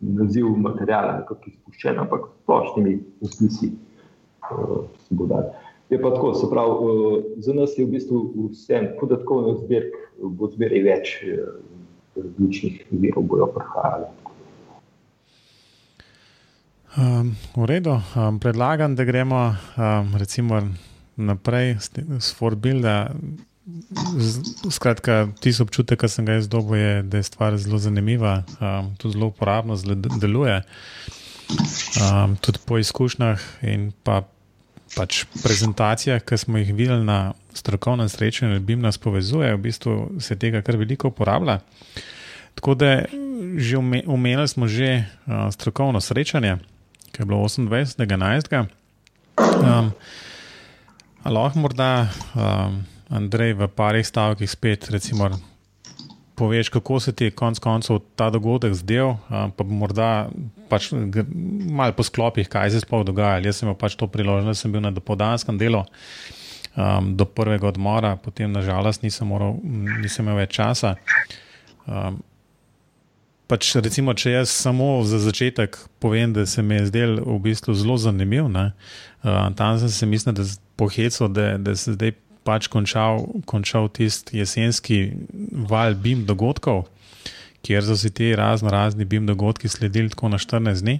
naziv 0.00 0.46
materijala 0.46 1.18
nekako 1.18 1.50
izpuščen, 1.50 1.98
ampak 1.98 2.26
splošnimi 2.42 2.98
popisi 3.20 3.70
se 5.08 5.14
bo 5.14 5.26
dal. 5.26 5.52
Je 5.90 6.00
pa 6.02 6.10
tako, 6.10 6.34
se 6.34 6.46
pravi, 6.50 7.22
za 7.36 7.54
nas 7.54 7.78
je 7.78 7.84
v 7.84 7.90
bistvu 7.96 8.48
vsem 8.50 8.88
podatkovnih 9.00 9.62
zbirk, 9.64 9.96
bo 10.18 10.48
zbiraj 10.52 10.82
več 10.84 11.14
različnih 12.16 12.84
virov 12.90 13.28
bojo 13.30 13.48
prihajali. 13.56 14.12
Um, 16.96 17.34
v 17.56 17.64
redu, 17.66 17.98
um, 18.14 18.38
predlagam, 18.38 18.94
da 18.94 19.04
gremo 19.04 19.56
um, 19.76 20.76
naprej 21.16 21.76
s 22.18 22.34
Fortbilda. 22.34 23.10
Skratka, 24.70 25.26
tisti 25.40 25.62
občutek, 25.62 25.98
ki 25.98 26.08
sem 26.08 26.26
ga 26.28 26.36
jaz 26.38 26.46
dobil, 26.46 26.78
je, 26.78 27.02
da 27.02 27.18
je 27.18 27.26
stvar 27.26 27.56
zelo 27.58 27.80
zanimiva, 27.82 28.44
um, 28.60 28.92
tudi 28.94 29.16
zelo 29.16 29.32
uporabno 29.32 29.74
deluje. 30.20 30.62
Um, 31.98 32.36
tudi 32.38 32.62
po 32.62 32.78
izkušnjah 32.78 33.42
in 33.66 33.90
pa, 34.06 34.22
pač 34.94 35.24
prezentacijah, 35.42 36.22
ki 36.22 36.38
smo 36.38 36.62
jih 36.62 36.70
videli 36.76 37.02
na 37.02 37.32
strokovnem 37.54 38.08
srečanju, 38.08 38.60
BIM 38.60 38.84
nas 38.86 39.00
povezuje, 39.02 39.50
v 39.56 39.62
bistvu 39.66 39.96
se 40.22 40.38
tega 40.38 40.62
kar 40.62 40.78
veliko 40.78 41.10
uporablja. 41.10 41.58
Tako 42.54 42.78
da 42.78 43.02
že 43.58 43.76
omenili 44.06 44.46
smo 44.48 44.68
že 44.70 45.02
uh, 45.26 45.50
strokovno 45.50 46.00
srečanje 46.00 46.58
ki 47.14 47.22
je 47.22 47.26
bilo 47.30 47.38
28.11. 47.46 48.66
Um, 49.38 49.92
lahko 51.24 51.62
morda, 51.62 52.08
um, 52.34 52.82
Andrej, 53.14 53.54
v 53.54 53.68
parih 53.70 54.06
stavkih 54.06 54.50
spet 54.50 54.88
recimo, 54.90 55.28
poveš, 56.34 56.68
kako 56.74 56.98
se 57.00 57.12
ti 57.12 57.28
je 57.30 57.34
konec 57.36 57.60
koncev 57.62 58.00
ta 58.18 58.30
dogodek 58.34 58.74
zdel, 58.74 59.14
um, 59.30 59.52
pa 59.54 59.64
morda 59.64 60.08
pač 60.68 60.90
malo 61.70 61.94
po 61.94 62.02
sklopih, 62.02 62.50
kaj 62.50 62.74
se 62.74 62.82
sploh 62.82 63.06
dogajalo. 63.06 63.46
Jaz 63.46 63.62
sem 63.62 63.68
imel 63.68 63.78
pač 63.78 63.94
to 63.94 64.10
priložnost, 64.10 64.58
da 64.58 64.62
sem 64.64 64.74
bil 64.74 64.82
na 64.82 64.90
dopoldanskem 64.90 65.60
delu. 65.60 65.84
Um, 66.74 67.12
do 67.14 67.22
prvega 67.22 67.68
odmora, 67.70 68.16
potem 68.18 68.50
nažalost 68.50 69.04
nisem, 69.06 69.28
moral, 69.30 69.60
nisem 70.02 70.26
imel 70.26 70.42
več 70.42 70.56
časa. 70.58 70.96
Um, 71.86 72.18
pač 73.50 73.74
recimo, 73.76 74.14
če 74.16 74.38
jaz 74.38 74.52
samo 74.52 75.02
za 75.06 75.20
začetek 75.22 75.78
povem, 76.00 76.32
da 76.32 76.46
se 76.46 76.62
mi 76.62 76.78
je 76.78 76.88
zdel 76.90 77.18
v 77.20 77.38
bistvu 77.44 77.74
zelo 77.76 77.96
zanimiv. 78.00 78.48
Uh, 78.48 79.48
tam 79.56 79.78
sem 79.78 79.88
se 79.92 80.06
mislil, 80.06 80.36
da 80.36 80.46
pohecal, 80.80 81.28
da, 81.28 81.54
da 81.58 81.76
se 81.76 81.96
zdaj 81.96 82.14
pač 82.44 82.68
končal, 82.68 83.24
končal 83.48 83.88
tisti 83.88 84.40
jesenski 84.40 85.14
val 85.68 85.96
BIM 85.96 86.26
dogodkov, 86.28 86.84
kjer 87.64 87.84
so 87.86 87.96
si 87.96 88.12
ti 88.12 88.34
razno 88.36 88.72
razni 88.72 89.04
BIM 89.08 89.26
dogodki 89.26 89.68
sledili 89.68 90.12
tako 90.12 90.32
na 90.34 90.40
14 90.40 90.84
dni. 90.84 90.98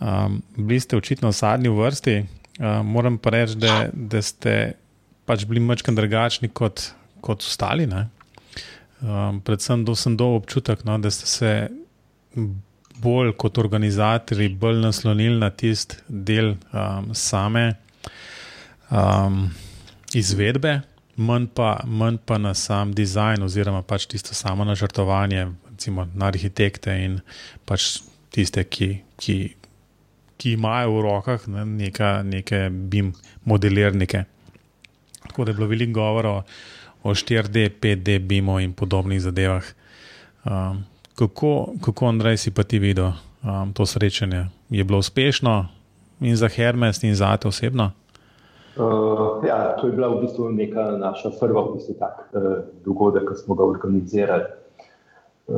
Um, 0.00 0.40
bili 0.56 0.80
ste 0.80 0.96
očitno 0.96 1.28
v 1.28 1.36
zadnji 1.36 1.72
vrsti, 1.76 2.16
uh, 2.20 2.80
moram 2.84 3.18
pa 3.20 3.34
reči, 3.36 3.58
da, 3.60 3.90
da 3.92 4.22
ste 4.24 4.72
pač 5.28 5.44
bili 5.44 5.60
mačkam 5.60 5.96
drugačni 5.96 6.48
kot, 6.48 6.92
kot 7.20 7.44
ostali. 7.44 7.84
Um, 9.00 9.40
predvsem 9.40 9.84
do 9.84 9.94
sem 9.96 10.16
dobil 10.16 10.42
občutek, 10.42 10.84
no, 10.84 10.98
da 11.00 11.10
ste 11.10 11.26
se 11.26 11.52
bolj 13.00 13.32
kot 13.40 13.58
organizatori 13.58 14.48
bolj 14.48 14.82
naslonili 14.82 15.38
na 15.40 15.50
tisti 15.50 15.96
del 16.08 16.54
um, 16.72 17.14
same. 17.14 17.74
Um, 18.90 19.48
izvedbe, 20.14 20.80
manj 21.16 21.46
pa, 21.54 21.80
manj 21.86 22.18
pa 22.26 22.38
na 22.38 22.54
sam 22.54 22.92
dizajn, 22.94 23.42
oziroma 23.42 23.82
pač 23.82 24.06
tisto 24.10 24.34
samo 24.34 24.64
načrtovanje, 24.64 25.46
recimo 25.70 26.06
na 26.14 26.26
arhitekte 26.26 26.96
in 27.04 27.20
pač 27.64 28.00
tiste, 28.34 28.64
ki, 28.64 28.90
ki, 29.16 29.36
ki 30.36 30.52
imajo 30.58 30.96
v 30.96 31.04
rokah 31.06 31.46
ne, 31.48 31.64
neka, 31.84 32.10
neke 32.26 32.66
BIM 32.70 33.12
modelirnike. 33.44 34.24
Tako 35.28 35.44
da 35.44 35.52
je 35.52 35.58
bilo 35.60 35.70
veliko 35.70 36.00
govora 36.00 36.30
o, 36.40 36.42
o 37.02 37.14
4D, 37.14 37.70
5D, 37.80 38.18
BIM-u 38.18 38.60
in 38.60 38.72
podobnih 38.72 39.20
zadevah. 39.20 39.64
Um, 40.44 40.84
kako, 41.14 41.74
kako, 41.84 42.06
Andrej, 42.06 42.36
si 42.36 42.50
pa 42.50 42.62
ti 42.62 42.78
videl 42.78 43.12
um, 43.44 43.72
to 43.72 43.86
srečanje? 43.86 44.46
Je 44.70 44.84
bilo 44.84 44.98
uspešno 44.98 45.66
in 46.20 46.36
za 46.36 46.48
Hermes, 46.48 47.02
in 47.02 47.14
za 47.14 47.36
te 47.36 47.48
osebno? 47.48 47.90
Uh, 48.76 49.44
ja, 49.46 49.76
to 49.80 49.86
je 49.86 49.92
bila 49.92 50.08
v 50.08 50.20
bistvu 50.20 50.50
neka 50.52 50.96
naša 50.96 51.30
prva 51.40 51.62
v 51.68 51.74
bistvu 51.74 51.94
tak, 51.98 52.30
uh, 52.32 52.64
dogodek, 52.84 53.28
ki 53.28 53.36
smo 53.44 53.54
ga 53.54 53.64
organizirali. 53.64 54.44
Uh, 55.46 55.56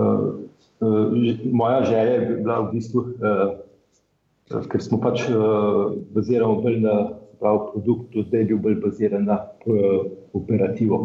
uh, 0.81 1.13
moja 1.53 1.85
želja 1.85 2.13
je 2.13 2.37
bila 2.43 2.61
v 2.61 2.73
bistvu, 2.73 3.01
uh, 3.21 4.63
ker 4.71 4.83
smo 4.83 4.99
pač 5.01 5.27
uh, 5.29 5.93
bazirali 6.15 6.63
bolj 6.63 6.81
na 6.81 6.97
prav 7.43 7.73
produkt, 7.73 8.17
zdaj 8.27 8.41
je 8.41 8.47
bil 8.47 8.59
bolj 8.59 8.81
baziran 8.81 9.25
na 9.29 9.39
uh, 9.67 10.07
operativo, 10.33 11.03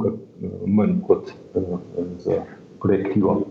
manj 0.66 1.02
kot 1.08 1.32
uh, 1.56 1.80
za 2.18 2.42
projektivo. 2.82 3.42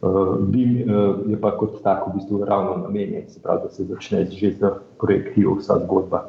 Uh, 0.00 0.36
BIM 0.40 0.70
uh, 0.70 1.30
je 1.30 1.40
pa 1.40 1.56
kot 1.56 1.82
tako 1.82 2.10
v 2.10 2.14
bistvu 2.14 2.44
ravno 2.44 2.76
namenjen, 2.82 3.28
se 3.28 3.40
pravi, 3.42 3.60
da 3.62 3.68
se 3.68 3.84
začne 3.84 4.24
že 4.30 4.52
z 4.52 4.70
projektivo 5.00 5.54
vsa 5.54 5.78
zgodba. 5.84 6.28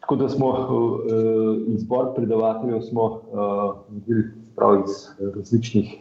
Tako 0.00 0.16
da 0.16 0.28
smo 0.28 0.48
izbor 1.66 2.14
predavateljev 2.16 2.80
smo 2.80 3.20
naredili 3.90 4.24
uh, 4.56 4.84
iz 4.84 5.08
različnih 5.34 6.00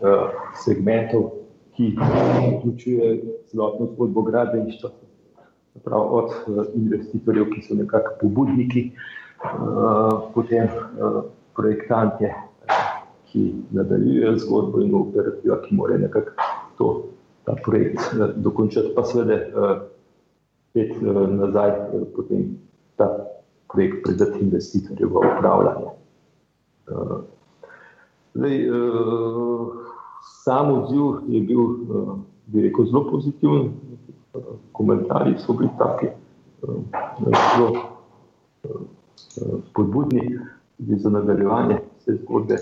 segmentov, 0.63 1.31
ki 1.75 1.95
vključujejo 2.57 3.17
celotno 3.45 3.88
zgodbo 3.93 4.21
gradbeništva, 4.21 4.89
od 5.86 6.25
uh, 6.25 6.65
investitorjev, 6.75 7.49
ki 7.53 7.62
so 7.62 7.75
nekako 7.75 8.15
pobudniki, 8.21 8.91
potem 10.33 10.67
projektante, 11.57 12.33
ki 13.27 13.43
nadaljujejo 13.75 14.37
zgodbo 14.37 14.81
in 14.81 14.95
operativa, 14.95 15.57
ki 15.65 15.75
morajo 15.75 15.99
nekako 16.05 16.31
to, 16.77 16.87
ta 17.45 17.55
projekt 17.65 17.99
uh, 18.13 18.29
dokončati, 18.35 18.93
pa 18.95 19.03
seveda 19.03 19.37
uh, 19.41 19.73
spet 20.69 20.93
uh, 21.01 21.23
nazaj, 21.29 21.73
potem 22.15 22.53
ta 22.95 23.09
projekt 23.73 24.03
predati 24.05 24.39
investitorju 24.45 25.09
v 25.09 25.17
upravljanje. 25.17 25.89
Zdaj, 28.33 28.55
sam 30.43 30.71
odziv 30.71 31.03
je 31.27 31.41
bil, 31.41 31.59
bi 32.47 32.61
rekel, 32.63 32.85
zelo 32.85 33.01
pozitiven, 33.09 33.73
komentarji 34.71 35.35
so 35.43 35.53
bili 35.53 35.69
taki, 35.77 36.07
zelo 37.27 37.67
spodbudni 39.67 40.39
tudi 40.77 40.99
za 40.99 41.09
nadaljevanje 41.09 41.79
vse 41.97 42.15
zgodbe. 42.15 42.57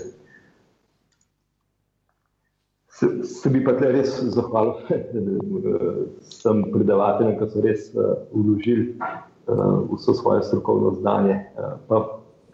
Se, 2.88 3.06
se 3.22 3.50
bi 3.50 3.64
pa 3.64 3.74
tle 3.76 3.92
res 3.92 4.14
zahvalil 4.32 4.72
vsem 6.28 6.62
predavateljem, 6.72 7.36
ki 7.38 7.48
so 7.52 7.64
res 7.64 7.90
uh, 7.92 8.14
vložili 8.32 8.94
uh, 8.96 9.82
vso 9.92 10.14
svoje 10.16 10.42
strokovno 10.48 10.94
znanje, 11.00 11.36
uh, 11.58 11.74
pa 11.88 12.00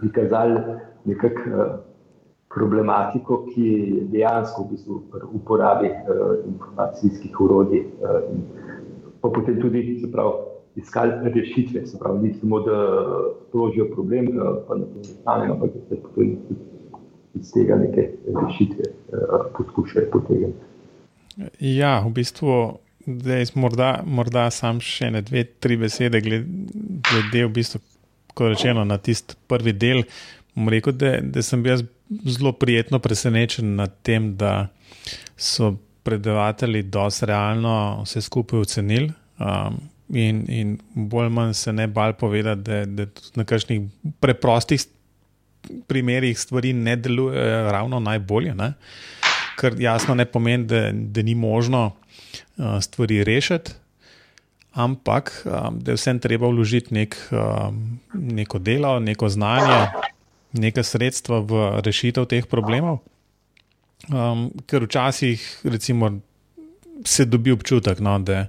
prikazali 0.03 0.59
nekako 1.05 1.47
uh, 1.47 1.75
problematiko, 2.55 3.45
ki 3.53 3.69
je 3.69 4.01
dejansko 4.17 4.65
v 4.65 4.73
bistvu 4.73 4.99
uporabi 5.39 5.93
uh, 5.93 6.35
informacijskih 6.47 7.41
urodij, 7.41 7.87
uh, 8.03 8.19
in 8.35 8.43
pa 9.23 9.31
potem 9.31 9.61
tudi 9.63 10.03
pravi, 10.13 10.52
iskali 10.77 11.13
rešitve, 11.35 11.87
se 11.87 11.99
pravi, 11.99 12.29
ni 12.29 12.35
samo 12.35 12.61
da 12.61 12.79
sprožijo 13.49 13.89
problem, 13.95 14.29
uh, 14.29 14.57
pa 14.69 14.75
na 14.75 14.85
to 14.85 15.05
stane, 15.05 15.51
ampak 15.51 15.71
da 15.75 15.81
se 15.89 16.03
tudi 16.15 16.37
iz 17.35 17.53
tega 17.53 17.77
neke 17.77 18.11
rešitve 18.45 18.85
uh, 18.89 19.47
poskušajo 19.57 20.11
potegniti. 20.13 20.59
Ja, 21.61 22.01
v 22.07 22.11
bistvu, 22.13 22.79
zdaj 23.07 23.53
morda, 23.55 24.03
morda 24.07 24.51
sam 24.51 24.81
še 24.85 25.11
ne 25.11 25.23
dve, 25.25 25.45
tri 25.45 25.79
besede 25.81 26.21
glede, 26.21 27.47
v 27.47 27.49
bistvu, 27.53 27.81
rečeno, 28.41 28.85
na 28.85 28.99
tisti 28.99 29.37
prvi 29.49 29.73
del. 29.73 30.05
Rekel, 30.69 30.93
da, 30.93 31.17
da 31.25 31.43
sem 31.43 31.63
bil 31.65 31.87
zelo 32.29 32.53
prijetno 32.53 33.01
presenečen 33.01 33.77
nad 33.77 33.95
tem, 34.05 34.35
da 34.37 34.69
so 35.37 35.75
predavatelji 36.03 36.83
dosti 36.83 37.27
realno 37.27 38.03
vse 38.05 38.21
skupaj 38.21 38.61
ocenili. 38.67 39.13
Um, 39.41 39.79
in, 40.13 40.45
in 40.49 40.79
bolj 40.95 41.25
ali 41.25 41.35
manj 41.35 41.55
se 41.55 41.73
ne 41.73 41.87
bal 41.87 42.13
povedati, 42.13 42.63
da, 42.63 42.85
da 42.85 43.07
na 43.35 43.45
kakšnih 43.45 43.83
preprostih 44.21 44.85
primerih 45.87 46.39
stvari 46.39 46.73
ne 46.73 46.97
delujejo 46.97 47.73
ravno 47.73 48.01
najbolje. 48.01 48.55
Ne? 48.55 48.73
Kar 49.57 49.81
jasno 49.81 50.15
ne 50.15 50.25
pomeni, 50.25 50.67
da, 50.67 50.91
da 50.93 51.23
ni 51.23 51.35
možno 51.35 51.85
uh, 52.57 52.81
stvari 52.81 53.25
rešiti, 53.25 53.73
ampak 54.73 55.33
um, 55.45 55.79
da 55.81 55.93
je 55.93 55.97
vsem 56.01 56.19
treba 56.19 56.49
vložiti 56.49 56.95
nek, 56.95 57.17
um, 57.31 58.01
neko 58.13 58.59
delo, 58.59 58.99
neko 59.01 59.29
znanje, 59.29 59.87
neka 60.53 60.83
sredstva 60.83 61.41
v 61.41 61.65
rešitev 61.85 62.27
teh 62.29 62.47
problemov. 62.47 63.01
Um, 64.11 64.51
ker 64.67 64.85
včasih 64.85 65.61
recimo, 65.65 66.11
se 67.05 67.25
dobi 67.25 67.53
občutek, 67.53 68.01
no, 68.01 68.19
da 68.19 68.47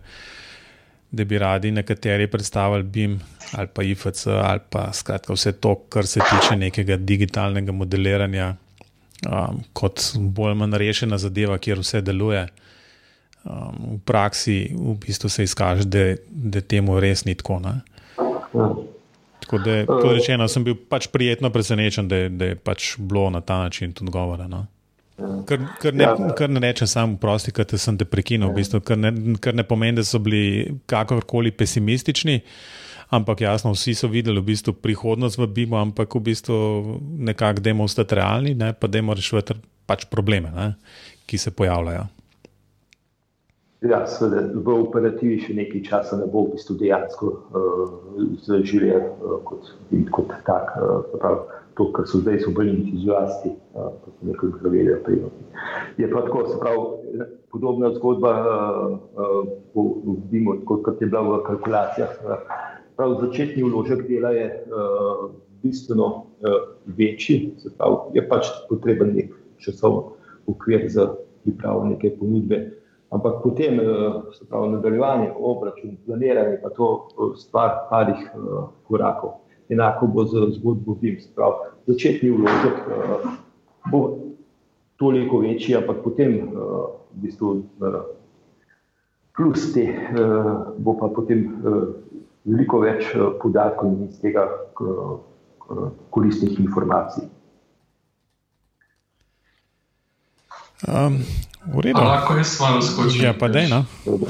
da 1.13 1.23
bi 1.23 1.37
radi 1.37 1.71
nekateri 1.71 2.27
predstavili 2.27 2.83
BIM 2.83 3.19
ali 3.53 3.67
pa 3.73 3.83
IFC 3.83 4.27
ali 4.27 4.59
pa 4.69 4.93
skratka 4.93 5.33
vse 5.33 5.51
to, 5.51 5.75
kar 5.89 6.07
se 6.07 6.19
tiče 6.19 6.55
nekega 6.55 6.97
digitalnega 6.97 7.71
modeliranja, 7.71 8.55
um, 9.29 9.61
kot 9.73 10.01
bolj 10.17 10.49
ali 10.49 10.59
manj 10.59 10.77
rešena 10.81 11.17
zadeva, 11.17 11.57
kjer 11.57 11.79
vse 11.79 12.01
deluje. 12.01 12.47
Um, 13.43 13.77
v 13.93 13.99
praksi 14.05 14.55
v 14.73 14.95
bistvu 15.05 15.29
se 15.29 15.43
izkaže, 15.43 15.85
da, 15.85 16.03
da 16.29 16.61
temu 16.61 16.99
res 16.99 17.25
ni 17.25 17.35
tako. 17.35 17.59
Ne? 17.59 17.75
Tako 19.43 19.59
da, 19.59 19.83
kot 19.85 20.11
rečeno, 20.15 20.47
sem 20.47 20.63
bil 20.63 20.79
pač 20.89 21.11
prijetno 21.13 21.51
presenečen, 21.53 22.07
da, 22.09 22.25
da 22.29 22.53
je 22.53 22.55
pač 22.55 22.95
bilo 22.97 23.29
na 23.29 23.41
ta 23.41 23.59
način 23.59 23.93
tudi 23.93 24.11
govora. 24.11 24.47
No? 24.47 24.65
Kar, 25.17 25.59
kar, 25.77 25.93
ne, 25.93 26.05
ja. 26.07 26.15
kar 26.37 26.49
ne 26.49 26.61
rečem 26.63 26.89
samo 26.89 27.19
prosti, 27.21 27.53
ker 27.53 27.67
te 27.69 27.77
sem 27.77 27.97
te 27.99 28.05
prekinil, 28.09 28.49
v 28.49 28.61
bistvu, 28.63 28.81
kar, 28.85 28.97
ne, 28.97 29.11
kar 29.41 29.53
ne 29.53 29.65
pomeni, 29.67 29.99
da 29.99 30.05
so 30.07 30.17
bili 30.23 30.73
kakorkoli 30.89 31.53
pesimistični, 31.53 32.39
ampak 33.13 33.43
jasno, 33.45 33.75
vsi 33.77 33.93
so 33.97 34.09
videli 34.09 34.41
v 34.41 34.47
bistvu 34.49 34.73
prihodnost 34.81 35.37
v 35.37 35.49
BIM-u, 35.53 35.77
ampak 35.77 36.17
v 36.17 36.23
bistvu 36.31 36.57
nekako 37.29 37.61
demo 37.61 37.85
ostati 37.85 38.17
realni, 38.17 38.55
ne, 38.57 38.73
pa 38.73 38.89
demo 38.89 39.13
rešiti 39.13 39.59
pač 39.85 40.07
probleme, 40.09 40.49
ne, 40.55 40.73
ki 41.29 41.37
se 41.37 41.53
pojavljajo. 41.53 42.09
Ja, 43.83 44.05
seveda, 44.07 44.47
v 44.63 44.75
operativi 44.79 45.41
še 45.43 45.53
nekaj 45.57 45.81
časa 45.83 46.17
ne 46.17 46.25
bo 46.31 46.45
v 46.47 46.55
bistvu 46.55 46.77
dejansko 46.79 47.29
uh, 47.29 48.21
zaživelo 48.47 49.11
uh, 49.19 49.41
kot, 49.43 49.73
kot 50.15 50.31
tak. 50.47 50.71
Uh, 50.79 51.51
to, 51.77 51.91
kar 51.93 52.05
so 52.07 52.19
zdaj, 52.21 52.39
so 52.43 52.51
bolj 52.55 52.69
entuzijasti, 52.69 53.53
kot 53.73 54.11
so 54.19 54.27
nekaj 54.27 54.49
zavedali 54.61 55.03
prednosti. 55.05 55.45
Je 55.97 56.09
pa 56.11 56.21
tako, 56.21 56.43
se 56.47 56.59
pravi, 56.59 57.27
podobna 57.51 57.93
zgodba, 57.95 58.33
vidimo, 60.31 60.57
kot 60.65 61.01
je 61.01 61.07
bila 61.07 61.21
v 61.21 61.41
kalkulacijah. 61.47 62.13
Prav 62.97 63.17
začetni 63.21 63.63
vložek 63.63 64.07
dela 64.07 64.29
je 64.35 64.47
bistveno 65.63 66.25
večji, 66.85 67.53
se 67.57 67.73
pravi, 67.77 68.17
je 68.17 68.27
pač 68.29 68.49
potreben 68.69 69.15
nek 69.15 69.33
časovni 69.57 70.17
okvir 70.47 70.89
za 70.91 71.07
pripravil 71.43 71.93
neke 71.95 72.11
ponudbe. 72.19 72.57
Ampak 73.13 73.43
potem, 73.43 73.77
se 74.33 74.45
pravi, 74.49 74.73
nadaljevanje, 74.73 75.31
obračun, 75.37 75.97
planiranje, 76.05 76.57
pa 76.63 76.69
to 76.73 77.07
stvar 77.37 77.85
parih 77.89 78.25
korakov. 78.89 79.42
Enako 79.73 80.07
bo 80.07 80.25
z 80.25 80.53
zgodbo 80.57 80.97
VIM. 81.01 81.17
Začetni 81.87 82.31
vložek 82.31 82.77
bo 83.91 84.01
toliko 84.97 85.41
večji, 85.43 85.75
ampak 85.75 86.03
potem 86.03 86.47
v 86.53 87.21
bistvu 87.25 87.63
plus 89.35 89.73
te 89.73 89.85
bo 90.77 90.95
pa 90.99 91.09
potem 91.09 91.49
veliko 92.45 92.83
več 92.83 93.11
podatkov 93.41 93.95
in 93.95 94.07
iz 94.07 94.19
tega 94.21 94.47
koristnih 96.13 96.59
informacij. 96.59 97.27
Um, 100.87 101.23
lahko 101.95 102.35
jaz 102.35 102.59
malo 102.59 102.81
skočim. 102.81 103.23
Ja, 103.23 103.33
pa 103.33 103.47
dej, 103.47 103.69
no? 103.71 103.85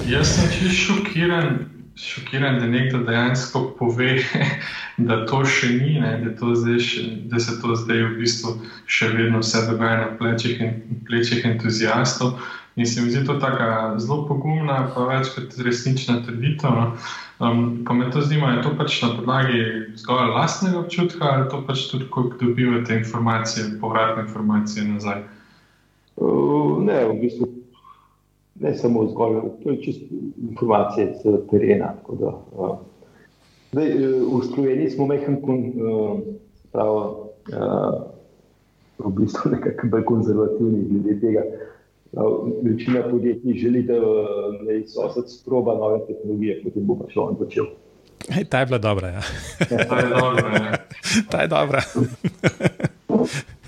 Jaz 0.05 0.35
sem 0.35 0.51
čisto 0.53 0.93
šokiran, 0.93 1.65
šokiran, 1.95 2.59
da 2.59 2.67
nekdo 2.67 2.97
dejansko 2.97 3.75
pove, 3.79 4.17
da 5.07 5.25
to 5.25 5.43
še 5.45 5.69
ni, 5.77 5.99
ne, 6.01 6.17
da, 6.23 6.33
to 6.39 6.55
še, 6.79 7.05
da 7.29 7.39
se 7.39 7.59
to 7.61 7.75
zdaj 7.77 8.03
v 8.07 8.17
bistvu 8.21 8.57
še 8.89 9.11
vedno 9.13 9.43
vse 9.43 9.65
dogaja 9.69 10.01
na 10.01 10.09
plečih, 10.17 10.61
in, 10.61 10.99
plečih 11.07 11.45
entuzijastov. 11.45 12.37
In 12.75 12.87
se 12.89 13.01
mi 13.01 13.11
zdi 13.13 13.21
to 13.25 13.35
tako 13.37 13.99
zelo 14.01 14.23
pogumna, 14.25 14.79
pa 14.95 15.05
več 15.05 15.29
kot 15.35 15.53
resnična 15.61 16.23
trditev. 16.25 16.73
No. 16.73 16.87
Um, 17.37 17.83
pa 17.85 17.93
me 17.93 18.09
to 18.09 18.21
zanima, 18.25 18.55
je 18.55 18.63
to 18.65 18.73
pač 18.79 18.97
na 19.03 19.11
podlagi 19.13 19.61
zgolj 20.01 20.33
lastnega 20.33 20.81
občutka 20.81 21.29
ali 21.35 21.49
to 21.53 21.61
pač 21.67 21.85
tudi, 21.91 22.09
ko 22.09 22.31
dobivate 22.39 22.97
informacije, 22.97 23.75
povratne 23.81 24.25
informacije 24.25 24.87
nazaj. 24.89 25.21
Uh, 26.17 26.81
ne, 26.81 27.03
v 27.11 27.19
bistvu 27.21 27.52
ne 28.63 28.73
samo 28.75 29.07
zgolj, 29.07 29.41
to 29.63 29.71
je 29.71 29.81
čisto 29.81 30.05
informacije 30.49 31.13
z 31.23 31.37
terena. 31.51 31.93
Da, 32.19 32.31
uh, 32.51 32.77
zdaj, 33.71 33.89
uh, 33.89 34.39
v 34.39 34.45
Sloveniji 34.53 34.89
smo 34.89 35.07
mehko, 35.07 35.31
uh, 35.31 36.19
prav, 36.71 36.95
uh, 36.95 38.01
v 38.97 39.11
bistvu 39.19 39.51
nekako 39.51 39.87
bolj 39.87 40.05
konzervativni 40.05 40.83
glede 40.89 41.19
tega. 41.19 41.43
Večina 42.63 43.01
podjetij 43.09 43.53
želi, 43.57 43.81
da 43.83 43.93
ne 44.67 44.83
sosed 44.87 45.23
sproba 45.27 45.73
nove 45.73 45.99
tehnologije, 46.07 46.59
potem 46.63 46.85
bo 46.85 46.95
pa 46.95 47.09
šlo 47.09 47.31
in 47.31 47.39
začel. 47.39 47.65
Hej, 48.29 48.45
ta 48.45 48.59
je 48.59 48.65
bila 48.65 48.77
dobra. 48.77 49.07
Ja. 49.07 49.21
ta 49.89 49.97
je 49.99 50.09
dobra. 50.09 50.53
Ja. 50.53 50.77
ta 51.31 51.41
je 51.41 51.47
dobra. 51.47 51.81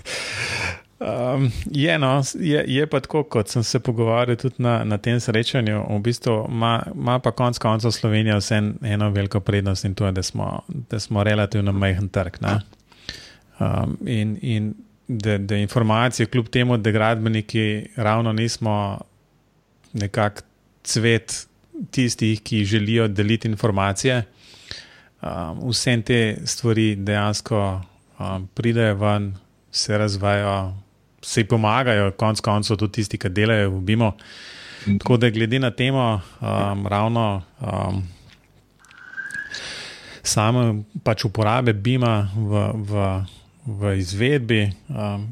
Um, 1.05 1.51
je, 1.71 1.99
no, 1.99 2.21
je, 2.39 2.63
je 2.67 2.87
pa 2.87 2.99
tako, 2.99 3.23
kot 3.23 3.49
sem 3.49 3.63
se 3.63 3.79
pogovarjal 3.79 4.37
tudi 4.41 4.55
na, 4.57 4.83
na 4.83 4.97
tem 4.97 5.19
srečanju. 5.19 5.83
V 5.89 5.99
bistvu 6.01 6.47
ima 6.49 7.19
pa 7.23 7.31
konec 7.31 7.59
koncev 7.61 7.91
Slovenija 7.91 8.37
vse 8.37 8.61
eno 8.81 9.09
veliko 9.13 9.39
prednost 9.39 9.85
in 9.85 9.93
to 9.95 10.05
je, 10.05 10.11
da 10.11 10.23
smo, 10.23 10.63
da 10.67 10.99
smo 10.99 11.23
relativno 11.23 11.71
majhen 11.71 12.09
trg. 12.09 12.39
Um, 13.59 13.97
in 14.05 14.37
in 14.41 14.73
da, 15.07 15.37
da 15.37 15.55
informacije, 15.55 16.25
kljub 16.25 16.47
temu, 16.47 16.77
da 16.77 16.91
gradbeniki 16.91 17.85
ravno 17.95 18.33
nismo 18.33 19.01
nekako 19.93 20.41
cvet 20.83 21.47
tistih, 21.91 22.41
ki 22.41 22.65
želijo 22.65 23.07
deliti 23.07 23.47
informacije, 23.47 24.23
um, 25.21 25.69
vse 25.69 26.01
te 26.01 26.37
stvari 26.45 26.95
dejansko 26.95 27.81
um, 28.19 28.47
pridejo 28.53 28.95
ven, 28.95 29.35
se 29.71 29.97
razvijajo 29.97 30.84
se 31.25 31.43
pomagajo, 31.49 32.11
konec 32.19 32.41
koncev, 32.45 32.77
tudi 32.77 32.99
tisti, 32.99 33.17
ki 33.17 33.31
delajo 33.33 33.71
v 33.77 33.81
BIMO. 33.87 34.11
Tako 34.85 35.17
da, 35.17 35.29
glede 35.33 35.59
na 35.59 35.71
temo, 35.73 36.21
um, 36.41 36.85
ravno 36.87 37.41
um, 37.61 38.03
samo 40.23 40.83
pač 41.03 41.25
uporabe 41.25 41.73
BIMA 41.73 42.13
v, 42.35 42.67
v, 42.85 43.07
v 43.65 43.95
izvedbi, 43.97 44.61
um, 44.93 45.25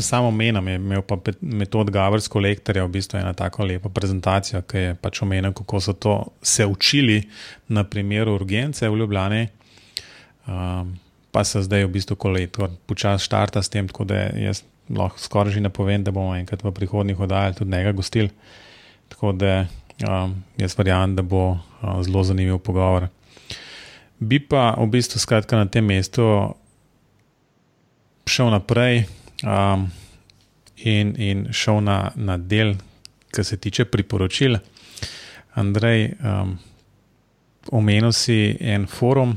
samo 0.00 0.30
menom 0.30 0.68
je 0.68 0.76
imel 0.76 1.02
pa 1.02 1.16
metod 1.40 1.90
Gavrsko 1.90 2.40
lektorja, 2.40 2.84
v 2.84 2.92
bistvu 2.96 3.20
ena 3.20 3.32
tako 3.36 3.64
lepa 3.64 3.88
prezentacija, 3.92 4.62
ki 4.62 4.82
je 4.82 4.94
pač 5.00 5.20
omenil, 5.24 5.52
kako 5.56 5.80
so 5.80 5.92
to 5.92 6.16
se 6.42 6.66
učili 6.66 7.22
na 7.68 7.84
primeru 7.84 8.34
urgence 8.36 8.88
v 8.88 8.96
Ljubljani. 8.96 9.48
Um, 10.46 10.96
pa 11.32 11.44
se 11.44 11.60
zdaj 11.62 11.84
v 11.84 11.92
bistvu 11.92 12.16
koleto 12.16 12.70
počasi 12.86 13.24
štarta 13.24 13.62
s 13.62 13.68
tem, 13.68 13.88
tako 13.88 14.04
da 14.08 14.30
jaz 14.40 14.62
lahko 14.88 15.18
skoraj 15.18 15.52
že 15.52 15.60
napovem, 15.60 16.04
da 16.04 16.10
bomo 16.10 16.36
enkrat 16.36 16.62
v 16.64 16.72
prihodnjih 16.72 17.20
oddajah 17.20 17.56
tudi 17.56 17.70
njega 17.70 17.92
gostili. 17.92 18.30
Tako 19.08 19.32
da 19.32 19.66
um, 20.08 20.44
jaz 20.58 20.78
verjamem, 20.78 21.16
da 21.16 21.22
bo 21.22 21.50
uh, 21.50 22.02
zelo 22.02 22.24
zanimiv 22.24 22.58
pogovor. 22.58 23.08
Bi 24.18 24.40
pa 24.40 24.74
v 24.78 24.86
bistvu 24.86 25.20
skratka 25.20 25.56
na 25.56 25.66
tem 25.66 25.84
mestu 25.84 26.54
šel 28.26 28.50
naprej 28.50 29.04
um, 29.44 29.90
in, 30.76 31.14
in 31.20 31.46
šel 31.52 31.80
na, 31.80 32.12
na 32.14 32.36
del, 32.36 32.74
kar 33.30 33.44
se 33.44 33.56
tiče 33.56 33.84
priporočil. 33.84 34.58
Andrej, 35.54 36.12
um, 36.20 36.56
omenil 37.72 38.12
si 38.12 38.56
en 38.60 38.86
forum 38.86 39.36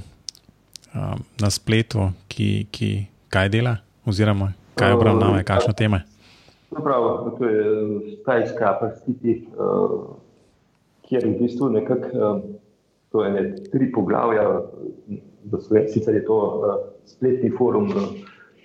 um, 0.93 1.25
na 1.39 1.49
spletu, 1.49 2.11
ki, 2.27 2.67
ki 2.71 2.89
kaj 3.29 3.49
dela, 3.49 3.77
oziroma 4.05 4.53
kaj 4.79 4.95
obravnava, 4.95 5.43
kakšne 5.43 5.73
teme. 5.77 5.99
Prav, 6.69 7.05
to 7.39 7.49
je 7.49 7.63
stajska 8.21 8.75
prstiti, 8.81 9.35
uh, 9.57 10.15
kjer 11.09 11.25
v 11.25 11.35
bistvu 11.41 11.69
nekako, 11.73 12.09
uh, 12.13 12.41
to 13.11 13.23
je 13.25 13.31
ne 13.33 13.43
tri 13.73 13.91
poglavja, 13.91 14.45
sicer 15.89 16.15
je 16.15 16.25
to 16.25 16.37
uh, 16.37 16.75
spletni 17.09 17.49
forum 17.57 17.89
uh, 17.89 18.13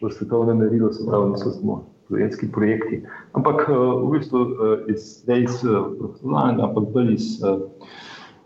v 0.03 0.13
svetovnem 0.13 0.61
merilu, 0.61 0.93
se 0.93 1.07
pravi, 1.09 1.33
niso 1.33 1.51
samo 1.57 1.81
slovenski 2.07 2.51
projekti, 2.53 3.01
ampak 3.33 3.65
uh, 3.69 4.05
v 4.05 4.19
bistvu 4.19 4.41
uh, 4.41 4.75
iz, 4.93 5.25
ne 5.27 5.43
iz 5.47 5.65
uh, 5.65 5.89
profesionalnega, 5.99 6.69
ampak 6.69 6.93
bolj 6.93 7.15
iz 7.17 7.31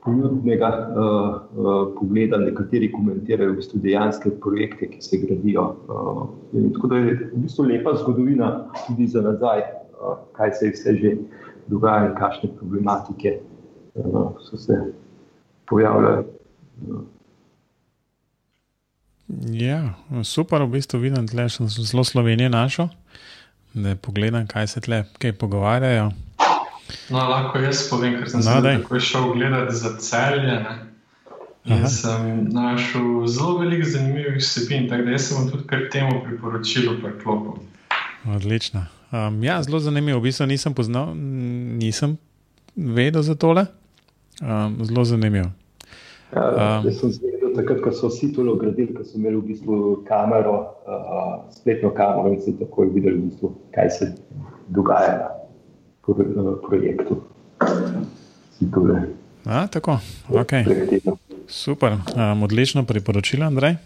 ponudnega 0.05 0.69
uh, 0.69 1.95
pogleda, 1.99 2.39
nekateri 2.39 2.91
komentirajo 2.93 3.53
v 3.53 3.59
bistvu 3.59 3.81
dejanske 3.83 4.33
projekte, 4.43 4.89
ki 4.93 5.03
se 5.03 5.21
gradijo. 5.25 5.67
Uh, 5.89 6.25
tako 6.77 6.93
da 6.93 7.03
je 7.03 7.19
v 7.35 7.43
bistvu 7.43 7.67
lepa 7.69 7.97
zgodovina 7.99 8.53
tudi 8.87 9.09
za 9.11 9.23
nazaj, 9.23 9.65
uh, 9.99 10.17
kaj 10.39 10.55
se 10.59 10.67
je 10.67 10.73
vse 10.77 10.97
že 11.03 11.15
dogajalo 11.69 12.11
in 12.11 12.17
kakšne 12.17 12.51
problematike 12.57 13.39
uh, 13.95 14.33
so 14.41 14.57
se 14.57 14.81
pojavljale. 15.69 16.25
Uh. 16.89 17.03
Ja, 19.53 19.95
super, 20.25 20.63
v 20.63 20.79
bistvu 20.79 21.03
vidim, 21.03 21.27
da 21.27 21.49
sem 21.49 21.69
zelo 21.69 22.05
Slovenijo 22.05 22.49
našel, 22.49 22.89
da 23.75 23.97
pogledam, 23.97 24.47
kaj 24.47 24.67
se 24.67 24.81
tle 24.81 25.05
pogovarjajo. 25.39 26.11
No, 27.11 27.19
lahko 27.19 27.59
jaz 27.59 27.87
povem, 27.91 28.19
ker 28.21 28.31
sem 28.31 28.41
no, 28.41 28.45
se 28.45 28.61
tako 28.83 29.01
šel 29.01 29.33
gledati 29.33 29.75
za 29.77 29.97
celje. 30.01 30.61
Ne? 30.65 30.77
In 31.69 31.73
Aha. 31.73 31.89
sem 31.93 32.49
našel 32.53 33.27
zelo 33.29 33.59
veliko 33.59 33.89
zanimivih 33.89 34.39
vsebin, 34.41 34.89
tako 34.89 35.11
da 35.11 35.19
sem 35.19 35.51
tudi 35.51 35.67
kar 35.69 35.85
temu 35.93 36.23
priporočil, 36.25 36.95
preklopil. 37.03 37.61
Odlično. 38.37 38.87
Um, 39.13 39.43
ja, 39.45 39.63
zelo 39.63 39.81
zanimivo. 39.81 40.19
V 40.19 40.29
bistvu 40.29 40.47
nisem 40.47 40.75
poznal, 40.75 41.13
nisem 41.15 42.17
vedel 42.77 43.23
za 43.23 43.35
tole. 43.35 43.67
Um, 44.41 44.79
zelo 44.85 45.05
zanimivo. 45.05 45.51
Ja, 46.33 46.45
um, 46.81 46.89
jaz 46.89 47.01
sem 47.01 47.13
zvedel, 47.13 47.53
takrat, 47.57 47.81
ko 47.85 47.93
so 47.93 48.09
vsi 48.09 48.33
to 48.33 48.45
gradili, 48.57 48.95
ko 48.95 49.05
so 49.05 49.17
imeli 49.21 49.37
v 49.37 49.49
bistvu 49.53 50.05
kamero, 50.09 50.61
uh, 50.89 51.41
spletno 51.53 51.93
kamero 51.97 52.33
in 52.33 52.41
so 52.45 52.57
takoj 52.61 52.93
videli, 52.95 53.21
v 53.21 53.29
bistvu, 53.29 53.53
kaj 53.77 53.91
se 53.91 54.13
dogaja 54.69 55.38
projektu. 56.69 57.23
A, 59.45 59.67
tako, 59.67 59.99
okay. 60.29 60.65
Super, 61.49 61.93
um, 61.93 62.43
odlično 62.43 62.85
priporočilo, 62.85 63.47
Andrej. 63.47 63.77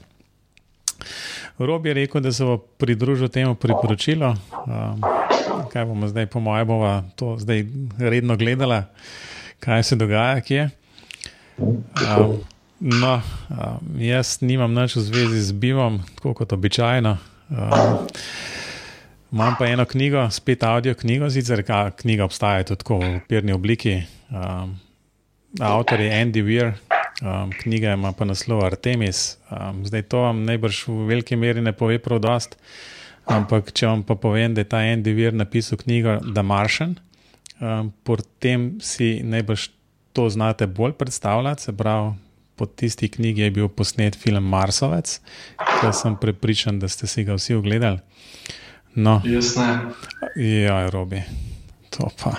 Rob 1.59 1.87
je 1.87 1.95
rekel, 1.95 2.21
da 2.21 2.33
se 2.33 2.45
bo 2.45 2.57
pridružil 2.59 3.29
temu 3.29 3.55
priporočilu. 3.55 4.35
Um, 4.67 5.03
kaj 5.73 5.85
bomo 5.85 6.09
zdaj, 6.09 6.27
po 6.27 6.41
mojem, 6.41 6.67
bomo 6.67 7.05
to 7.17 7.37
zdaj 7.39 7.65
redno 7.99 8.37
gledali, 8.37 8.83
kaj 9.61 9.83
se 9.83 9.97
dogaja, 9.97 10.41
kje. 10.41 10.71
Um, 11.59 12.41
no, 12.81 13.21
um, 13.51 14.01
jaz 14.01 14.41
nimam 14.41 14.75
nič 14.75 14.97
v 14.97 15.01
zvezi 15.01 15.41
z 15.41 15.53
bivom, 15.53 16.01
tako 16.17 16.35
kot 16.35 16.53
običajno. 16.53 17.17
Um, 17.51 18.07
Imam 19.33 19.55
pa 19.59 19.67
eno 19.67 19.85
knjigo, 19.89 20.27
spet 20.31 20.63
avdio 20.63 20.93
knjigo, 20.95 21.31
sicer 21.33 21.63
knjiga 21.97 22.25
obstaja 22.25 22.67
tudi 22.69 22.85
v 22.85 23.13
papirni 23.21 23.55
obliki. 23.57 23.95
Um, 24.29 24.75
avtor 25.61 26.01
je 26.05 26.11
Andy 26.13 26.43
Weir, 26.45 26.75
um, 27.23 27.53
knjiga 27.63 27.95
ima 27.97 28.13
pa 28.13 28.29
naslov 28.29 28.61
Artemis. 28.67 29.39
Um, 29.49 29.87
zdaj 29.89 30.05
to 30.13 30.21
vam 30.27 30.45
najbrž 30.45 30.83
v 30.89 31.09
veliki 31.09 31.41
meri 31.41 31.65
ne 31.65 31.73
pove 31.73 31.97
prav 31.99 32.21
dost, 32.21 32.59
ampak 33.25 33.73
če 33.73 33.89
vam 33.89 34.05
pa 34.05 34.19
povem, 34.21 34.53
da 34.53 34.67
je 34.67 34.69
ta 34.69 34.85
Andy 34.85 35.17
Weir 35.17 35.33
napisal 35.33 35.81
knjigo 35.81 36.19
The 36.29 36.45
Martian, 36.45 36.99
um, 37.57 37.89
potem 38.05 38.75
si 38.85 39.23
najbrž 39.25 39.71
to 40.13 40.29
znate 40.29 40.69
bolj 40.69 40.93
predstavljati. 40.93 41.71
Se 41.71 41.73
pravi, 41.73 42.13
po 42.57 42.67
tisti 42.69 43.09
knjigi 43.09 43.49
je 43.49 43.51
bil 43.51 43.69
posnet 43.73 44.13
film 44.13 44.45
Marsovec, 44.45 45.21
ki 45.57 45.93
sem 45.97 46.21
prepričan, 46.21 46.79
da 46.79 46.89
ste 46.89 47.09
si 47.09 47.25
ga 47.25 47.41
vsi 47.41 47.57
ogledali. 47.57 48.05
No, 48.95 49.21
Jaz 49.25 49.57
ne. 49.57 49.79
ja, 50.65 50.91
robi. 50.91 51.23
To 51.97 52.09
pa. 52.23 52.37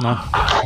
No, 0.00 0.16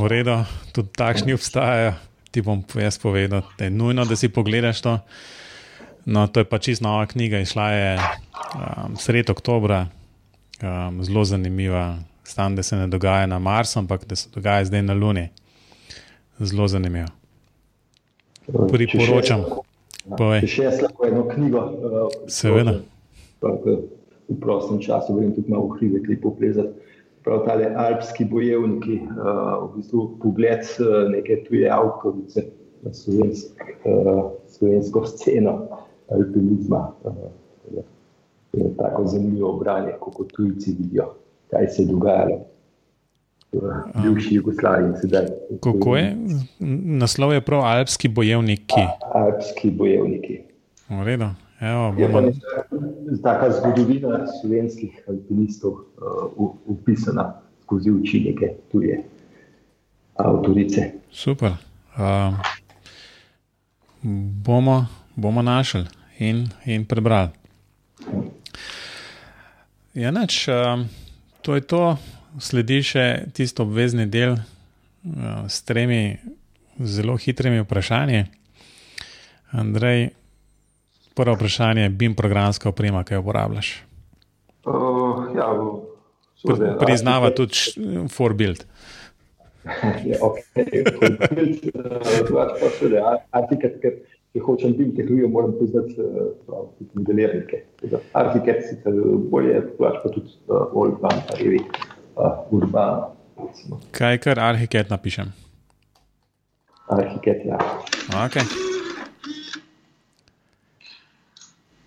v 0.02 0.06
redu, 0.10 0.42
tudi 0.74 0.90
takšni 0.94 1.34
obstajajo. 1.34 1.94
Ti 2.30 2.42
bom 2.42 2.60
jaz 2.74 2.98
povedal, 2.98 3.46
da 3.58 3.64
je 3.64 3.70
nujno, 3.70 4.04
da 4.04 4.16
si 4.16 4.28
pogledaš 4.28 4.82
to. 4.82 4.98
No, 6.06 6.26
to 6.26 6.42
je 6.42 6.46
pa 6.46 6.58
čist 6.58 6.82
nova 6.82 7.06
knjiga, 7.06 7.40
išla 7.42 7.70
je 7.72 7.90
um, 7.98 8.96
sred 8.98 9.30
oktobra, 9.30 9.86
um, 10.62 11.02
zelo 11.04 11.24
zanimiva. 11.24 11.98
Stam, 12.26 12.56
da 12.56 12.62
se 12.62 12.76
ne 12.76 12.86
dogaja 12.90 13.26
na 13.26 13.38
Marsu, 13.38 13.78
ampak 13.78 14.04
da 14.04 14.16
se 14.16 14.28
dogaja 14.34 14.64
zdaj 14.64 14.82
na 14.82 14.94
Luni. 14.94 15.28
Zelo 16.38 16.68
zanimivo. 16.68 17.08
Priporočam. 18.72 19.44
Povej. 20.18 20.42
Če 20.46 20.50
še 20.52 20.62
jaz 20.62 20.82
lahko 20.82 21.06
eno 21.06 21.22
knjigo, 21.30 21.58
uh, 21.58 22.10
Seveda. 22.30 22.76
pa, 23.42 23.54
ke 23.62 23.78
v 24.28 24.38
prostem 24.40 24.80
času 24.82 25.14
grem 25.14 25.32
tudi 25.34 25.50
malo 25.50 25.70
v 25.72 25.78
hribe, 25.78 26.02
ki 26.06 26.20
poplezati. 26.22 26.92
Prav 27.26 27.42
tale 27.42 27.72
alpski 27.74 28.24
bojevniki, 28.30 29.00
uh, 29.02 29.66
v 29.66 29.78
bistvu 29.78 30.02
pogled 30.22 30.62
uh, 30.78 31.10
neke 31.10 31.42
tuje 31.48 31.66
avtorice 31.66 32.46
na 32.86 32.92
slovensk, 32.94 33.62
uh, 33.82 34.30
slovensko 34.46 35.02
sceno 35.10 35.56
alpinizma. 36.14 36.94
Uh, 37.02 37.82
je 38.56 38.76
tako 38.78 39.06
zanimivo 39.06 39.52
branje, 39.58 39.92
kako 39.98 40.24
tujci 40.24 40.76
vidijo, 40.78 41.14
kaj 41.50 41.66
se 41.66 41.82
je 41.82 41.86
dogajalo 41.86 42.46
v 43.52 43.72
bivši 44.02 44.34
Jugoslaviji 44.34 44.92
sedaj. 45.00 45.26
Kako 45.60 45.96
je? 45.96 46.16
Naslov 47.00 47.32
je 47.32 47.40
prav 47.40 47.60
Alpski 47.64 48.08
bojevniki. 48.08 48.86
Alpski 49.14 49.70
bojevniki. 49.70 50.40
V 50.88 51.02
redu. 51.04 51.45
Evo, 51.60 51.94
Je 51.98 52.12
pa 52.12 52.20
bomo, 52.20 52.32
neka 52.32 53.22
taka 53.22 53.50
zgodovina 53.50 54.26
slovenskih 54.40 55.00
alpinistov 55.08 55.72
uh, 55.72 56.50
upisana 56.66 57.40
skozi 57.62 57.90
učinke 57.90 58.52
tuje 58.72 59.04
avtorice. 60.14 60.92
super. 61.10 61.52
Um, 61.98 62.36
bomo, 64.44 64.86
bomo 65.14 65.42
našli 65.42 65.84
in, 66.18 66.48
in 66.64 66.84
prebrali. 66.84 67.28
Ja, 69.94 70.10
nič, 70.10 70.48
um, 70.48 70.88
to 71.42 71.54
je 71.54 71.60
to, 71.64 71.96
sledi 72.36 72.82
še 72.84 73.32
tisto 73.32 73.64
obvezni 73.64 74.04
del 74.06 74.36
uh, 74.36 75.48
s 75.48 75.64
tremi 75.64 76.20
zelo 76.76 77.16
hitrimi 77.16 77.64
vprašanji. 77.64 78.26
Andrej, 79.56 80.10
prvo 81.16 81.34
vprašanje 81.34 81.82
je, 81.82 81.90
BIM 81.90 82.14
programska 82.14 82.68
oprema, 82.68 83.04
ki 83.04 83.14
jo 83.16 83.20
uporabljaš. 83.24 83.72
Uh, 84.66 84.72
ja, 85.36 85.48
Pri- 86.44 86.74
Priznava 86.78 87.30
tudi 87.30 87.56
Forbuild. 88.12 88.64
Ja, 90.06 90.18
okay. 90.22 90.84
Drugače 92.22 92.60
pa 92.60 92.68
seveda, 92.78 93.00
ar- 93.08 93.24
arhitekt, 93.34 93.80
ker 93.82 93.96
če 94.30 94.42
hočem 94.46 94.76
BIM 94.78 94.92
tehnologijo, 94.94 95.30
moram 95.32 95.56
poznati 95.58 95.96
uh, 95.98 96.28
prav, 96.46 96.68
tudi 96.78 97.00
modelirnike. 97.00 97.62
Arhitekt 98.14 98.68
sicer 98.68 99.00
bolje, 99.32 99.58
pa 99.80 99.90
tudi 100.04 100.30
Olban, 100.54 101.18
Revi, 101.40 101.58
uh, 102.14 102.46
Urban, 102.54 103.08
recimo. 103.42 103.80
Kaj 103.96 104.20
kar 104.28 104.38
arhitekt 104.52 104.94
napišem? 104.94 105.34
Arhitekt, 106.94 107.48
ja. 107.50 107.58
Okay. 108.22 108.75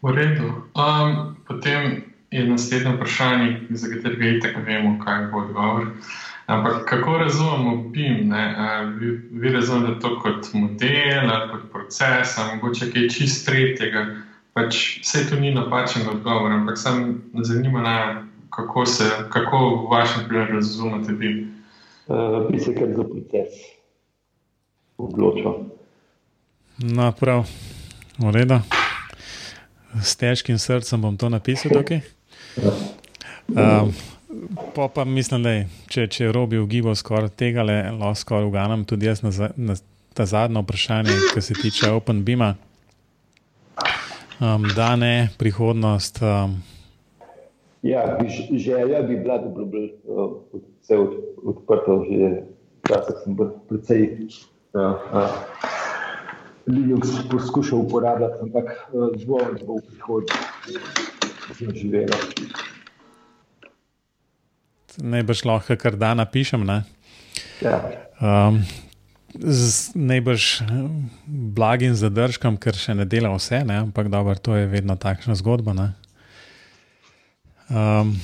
V 0.01 0.11
redu. 0.15 0.63
Um, 0.75 1.35
potem 1.47 2.03
je 2.31 2.45
naslednje 2.47 2.95
vprašanje, 2.95 3.61
za 3.69 3.87
katerega 3.87 4.25
itek 4.25 4.57
vemo, 4.65 4.99
kaj 5.05 5.27
bo 5.31 5.37
odgovor. 5.37 5.87
Ampak 6.45 6.85
kako 6.89 7.17
razumemo 7.17 7.89
BIM? 7.89 8.29
Ne? 8.29 8.55
A, 8.57 8.81
Vi, 8.81 9.21
vi 9.31 9.49
razumete 9.49 9.99
to 9.99 10.19
kot 10.19 10.53
model 10.53 11.29
kot 11.51 11.71
proces, 11.71 12.37
mogoče 12.53 12.91
kaj 12.91 13.09
čist 13.09 13.45
tretjega. 13.45 14.05
Pač 14.53 14.99
vse 15.01 15.29
to 15.29 15.39
ni 15.39 15.53
napačen 15.53 16.09
odgovor, 16.09 16.51
ampak 16.51 16.77
sam 16.77 17.21
zanima 17.33 17.81
me, 17.81 18.23
kako, 18.49 18.85
se, 18.85 19.03
kako 19.29 19.57
v 19.57 19.91
vašem 19.91 20.23
primeru 20.27 20.55
razumete 20.55 21.13
BIM. 21.13 21.55
Uh, 22.07 22.51
bi 22.51 22.59
se 22.59 22.75
kar 22.75 22.87
za 22.95 23.03
proces 23.03 23.53
odločil. 24.97 25.53
No, 26.77 27.11
prav, 27.11 27.45
v 28.17 28.31
redu. 28.31 28.59
S 29.97 30.15
težkim 30.19 30.59
srcem 30.61 31.01
bom 31.01 31.17
to 31.17 31.29
napisal 31.29 31.73
tukaj. 31.73 32.01
Um, 33.49 33.93
pa 34.75 34.87
pa 34.93 35.05
mislim, 35.05 35.43
da 35.43 35.51
je, 35.51 35.67
če, 35.89 36.07
če 36.07 36.23
je 36.23 36.31
robi 36.31 36.59
ugibal 36.61 36.95
skoraj 36.95 37.31
tega, 37.39 37.65
le 37.65 37.81
lahko 37.91 38.21
skoraj 38.21 38.49
uganem 38.51 38.85
tudi 38.85 39.09
jaz 39.09 39.23
na, 39.25 39.31
na 39.57 39.77
ta 40.13 40.25
zadnje 40.29 40.61
vprašanje, 40.61 41.15
ki 41.33 41.41
se 41.41 41.57
tiče 41.57 41.91
OpenBima. 41.91 42.53
Um, 44.39 44.67
da 44.75 44.95
ne, 44.95 45.29
prihodnost. 45.37 46.21
Um, 46.21 46.61
Ja, 47.81 48.17
bi, 48.19 48.57
želja 48.57 49.01
bi 49.01 49.15
bila, 49.15 49.37
da 49.37 49.47
bi 49.47 49.65
bilo 49.65 49.87
uh, 50.03 50.31
vse 50.81 50.97
od, 50.97 51.13
odprto. 51.43 52.05
Že 52.11 52.41
včasih 52.83 53.15
sem 53.23 53.35
bil 53.35 53.51
precej 53.69 54.27
uh, 54.73 54.81
uh, 55.13 55.31
Linux 56.69 57.15
poskušal 57.31 57.79
uporabljati, 57.85 58.41
ampak 58.45 58.65
uh, 58.93 59.09
zelo 59.17 59.39
bo 59.65 59.79
v 59.79 59.85
prihodnje 59.89 60.37
zaživelo. 61.59 62.17
najbrž 65.01 65.45
lahko 65.45 65.75
kar 65.77 65.95
da 65.95 66.13
napišem. 66.13 66.63
Ne? 66.65 66.83
Ja. 67.61 67.79
Um, 68.19 68.63
z 69.33 69.91
najbrž 69.95 70.63
blagim 71.27 71.95
zadržkom, 71.95 72.57
ker 72.57 72.75
še 72.75 72.95
ne 72.97 73.05
dela 73.05 73.31
vse, 73.35 73.63
ne? 73.67 73.83
ampak 73.85 74.09
dobro, 74.09 74.35
to 74.35 74.57
je 74.57 74.67
vedno 74.67 74.97
takšna 74.99 75.37
zgodba. 75.39 75.75
Ne? 75.77 75.87
Um, 77.69 78.15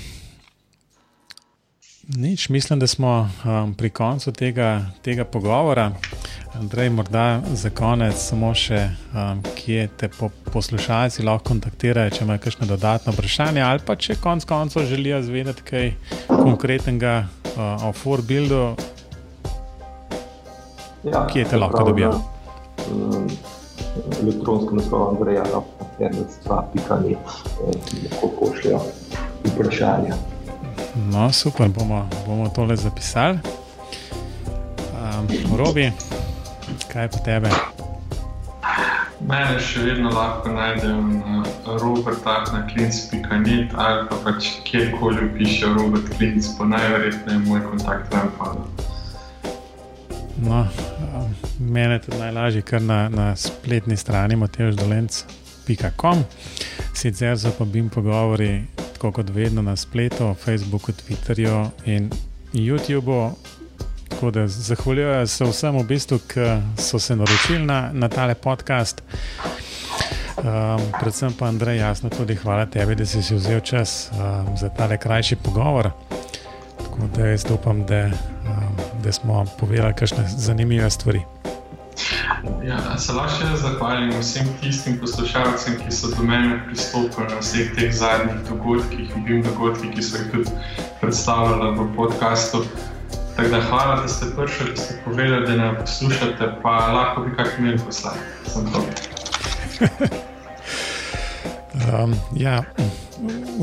nič, 2.08 2.50
mislim, 2.50 2.80
da 2.80 2.88
smo 2.88 3.30
um, 3.46 3.74
pri 3.74 3.90
koncu 3.90 4.32
tega, 4.32 4.86
tega 5.02 5.26
pogovora. 5.26 5.92
Andrej, 6.56 6.90
morda 6.90 7.42
za 7.54 7.70
konec 7.70 8.16
samo 8.16 8.54
še, 8.56 8.90
um, 9.14 9.42
kje 9.56 9.88
te 9.98 10.10
po, 10.10 10.30
poslušalci 10.54 11.26
lahko 11.26 11.50
kontaktirajo, 11.50 12.14
če 12.16 12.24
imajo 12.24 12.44
kakšne 12.46 12.68
dodatne 12.70 13.14
vprašanja, 13.14 13.68
ali 13.68 13.84
pa 13.86 13.96
če 13.96 14.20
konec 14.24 14.46
koncev 14.48 14.88
želijo 14.88 15.22
zvedeti 15.26 15.66
kaj 15.68 15.92
konkretnega 16.30 17.16
uh, 17.26 17.88
o 17.90 17.94
Forbuildu, 17.94 18.76
Ja, 21.06 21.28
Kje 21.28 21.44
te 21.46 21.58
lahko 21.58 21.84
dobijo? 21.84 22.10
Um, 22.92 23.28
elektronsko 24.22 24.76
naslov 24.76 25.04
Andreja, 25.10 25.44
fermec2.net, 26.00 27.36
lahko 28.10 28.32
pošljajo 28.40 28.80
vprašanja. 29.46 30.18
No, 30.96 31.32
super, 31.34 31.70
bomo, 31.70 32.10
bomo 32.26 32.50
tole 32.50 32.76
zapisali. 32.76 33.40
Um, 34.96 35.28
Robi, 35.58 35.92
kaj 36.92 37.10
pa 37.12 37.18
tebe? 37.18 37.50
Mene 39.28 39.60
še 39.60 39.84
vedno 39.84 40.12
lahko 40.14 40.54
najdejo 40.56 41.02
na 41.02 41.44
roberta.klinc.net 41.82 43.76
ali 43.76 44.08
pa 44.10 44.16
pač 44.24 44.50
kjerkoli 44.68 45.30
piše 45.38 45.68
Robert 45.76 46.08
Klinc, 46.16 46.48
pa 46.58 46.68
najverjetneje 46.70 47.40
moj 47.44 47.62
kontakt 47.70 48.14
vam 48.14 48.32
pada. 48.40 48.64
No, 50.46 50.68
um, 51.12 51.36
mene 51.60 52.00
tudi 52.00 52.18
najlažje, 52.22 52.62
kar 52.62 52.82
na, 52.82 53.10
na 53.10 53.36
spletni 53.36 53.98
strani 53.98 54.36
mateždolence.com. 54.40 56.24
Sicer 56.94 57.40
so 57.40 57.52
pa 57.58 57.66
bim 57.66 57.90
pogovori, 57.90 58.64
tako 58.96 59.12
kot 59.12 59.30
vedno 59.30 59.62
na 59.62 59.76
spletu, 59.76 60.34
Facebooku, 60.34 60.92
Twitterju 60.92 61.68
in 61.86 62.10
YouTubu. 62.54 63.32
Tako 64.10 64.32
da 64.32 64.48
zahvaljujem 64.48 65.28
se 65.28 65.46
vsem, 65.46 65.78
v 65.78 65.84
bistvu, 65.84 66.20
ki 66.28 66.46
so 66.80 67.00
se 67.00 67.16
naročili 67.16 67.60
na, 67.66 67.90
na 67.94 68.10
tale 68.10 68.36
podcast. 68.36 69.04
Um, 70.38 70.82
predvsem 71.00 71.34
pa, 71.34 71.48
Andrej, 71.48 71.78
jasno 71.78 72.10
tudi 72.10 72.36
hvala 72.36 72.66
tebi, 72.66 72.96
da 72.96 73.06
si 73.06 73.24
si 73.24 73.36
vzel 73.36 73.60
čas 73.60 74.10
um, 74.12 74.58
za 74.58 74.70
tale 74.70 74.98
krajši 74.98 75.36
pogovor. 75.36 75.90
Tako 76.78 77.08
da 77.16 77.28
jaz 77.28 77.46
upam, 77.52 77.86
da, 77.86 78.06
um, 78.06 79.02
da 79.04 79.12
smo 79.12 79.46
povedali 79.60 79.94
kakšne 79.94 80.28
zanimive 80.38 80.90
stvari. 80.90 81.35
Ja, 82.66 82.98
se 82.98 83.14
lahko 83.14 83.36
še 83.38 83.46
zahvalim 83.62 84.10
vsem 84.20 84.48
tistim 84.62 85.00
poslušalcem, 85.02 85.74
ki 85.82 85.90
so 85.94 86.08
do 86.14 86.22
mene 86.26 86.64
pristopili 86.66 87.28
na 87.30 87.38
vseh 87.42 87.68
teh 87.78 87.92
zadnjih 87.94 88.40
dogodkih, 88.50 89.08
bil 89.28 89.40
dogodkih, 89.46 89.90
ki 89.94 90.02
so 90.06 90.14
jih 90.18 90.28
tudi 90.34 90.52
predstavljali 91.02 91.68
v 91.78 91.80
podkastu. 91.96 92.60
Tako 93.36 93.50
da 93.52 93.60
hvala, 93.70 93.96
da 94.02 94.08
ste 94.08 94.26
prišli, 94.34 94.66
da 94.74 94.78
ste 94.82 94.94
povedali, 95.06 95.48
da 95.48 95.54
ne 95.62 95.80
poslušate, 95.80 96.46
pa 96.64 96.76
lahko 96.96 97.18
bi 97.26 97.32
kak 97.38 97.52
mail 97.60 97.78
poslali. 97.86 98.22
um, 101.92 102.12
ja, 102.34 102.64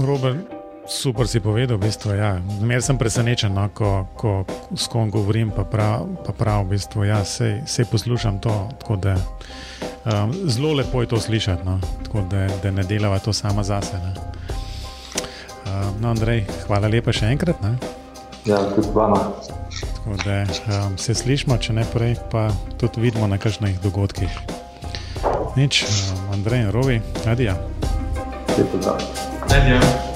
Robert, 0.07 0.62
super 0.87 1.29
si 1.29 1.41
povedal, 1.41 1.79
v 1.79 1.87
bistvu. 1.87 2.15
Ja. 2.15 2.41
Zmer 2.61 2.83
sem 2.83 2.99
presenečen, 2.99 3.55
no, 3.55 3.69
ko, 3.71 4.07
ko 4.19 4.45
s 4.75 4.91
kom 4.91 5.11
govorim, 5.11 5.51
pa 5.55 5.65
prav, 5.65 6.07
pa 6.27 6.33
prav 6.35 6.67
v 6.67 6.77
bistvu. 6.77 7.07
Ja, 7.07 7.25
sej, 7.25 7.63
sej 7.67 7.87
poslušam 7.87 8.39
to. 8.43 8.69
Da, 8.99 9.17
um, 10.05 10.33
zelo 10.51 10.75
lepo 10.75 11.03
je 11.03 11.09
to 11.09 11.21
slišati, 11.21 11.65
no, 11.65 11.81
tako 12.05 12.27
da, 12.31 12.49
da 12.63 12.71
ne 12.71 12.85
delava 12.85 13.19
to 13.19 13.33
sama 13.33 13.63
zase. 13.63 13.97
Um, 13.97 14.13
no, 16.01 16.11
Andrej, 16.13 16.45
hvala 16.67 16.91
lepa 16.91 17.13
še 17.15 17.33
enkrat. 17.33 17.63
Ne. 17.63 17.79
Ja, 18.45 18.59
tudi 18.75 18.91
vama. 18.95 19.33
Tako 20.03 20.19
da 20.27 20.43
um, 20.83 20.99
se 20.99 21.15
slišmo, 21.15 21.57
če 21.63 21.79
ne 21.79 21.87
prej, 21.95 22.19
pa 22.31 22.51
tudi 22.77 23.07
vidimo 23.07 23.27
na 23.31 23.39
kakšnih 23.39 23.79
dogodkih. 23.81 24.31
Nič, 25.57 25.85
um, 25.87 26.37
Andrej 26.37 26.67
in 26.67 26.73
Rovi, 26.75 27.03
adijo. 27.25 27.55
Lepo 28.59 28.83
zdrav. 28.83 28.99
Adijo. 29.53 30.12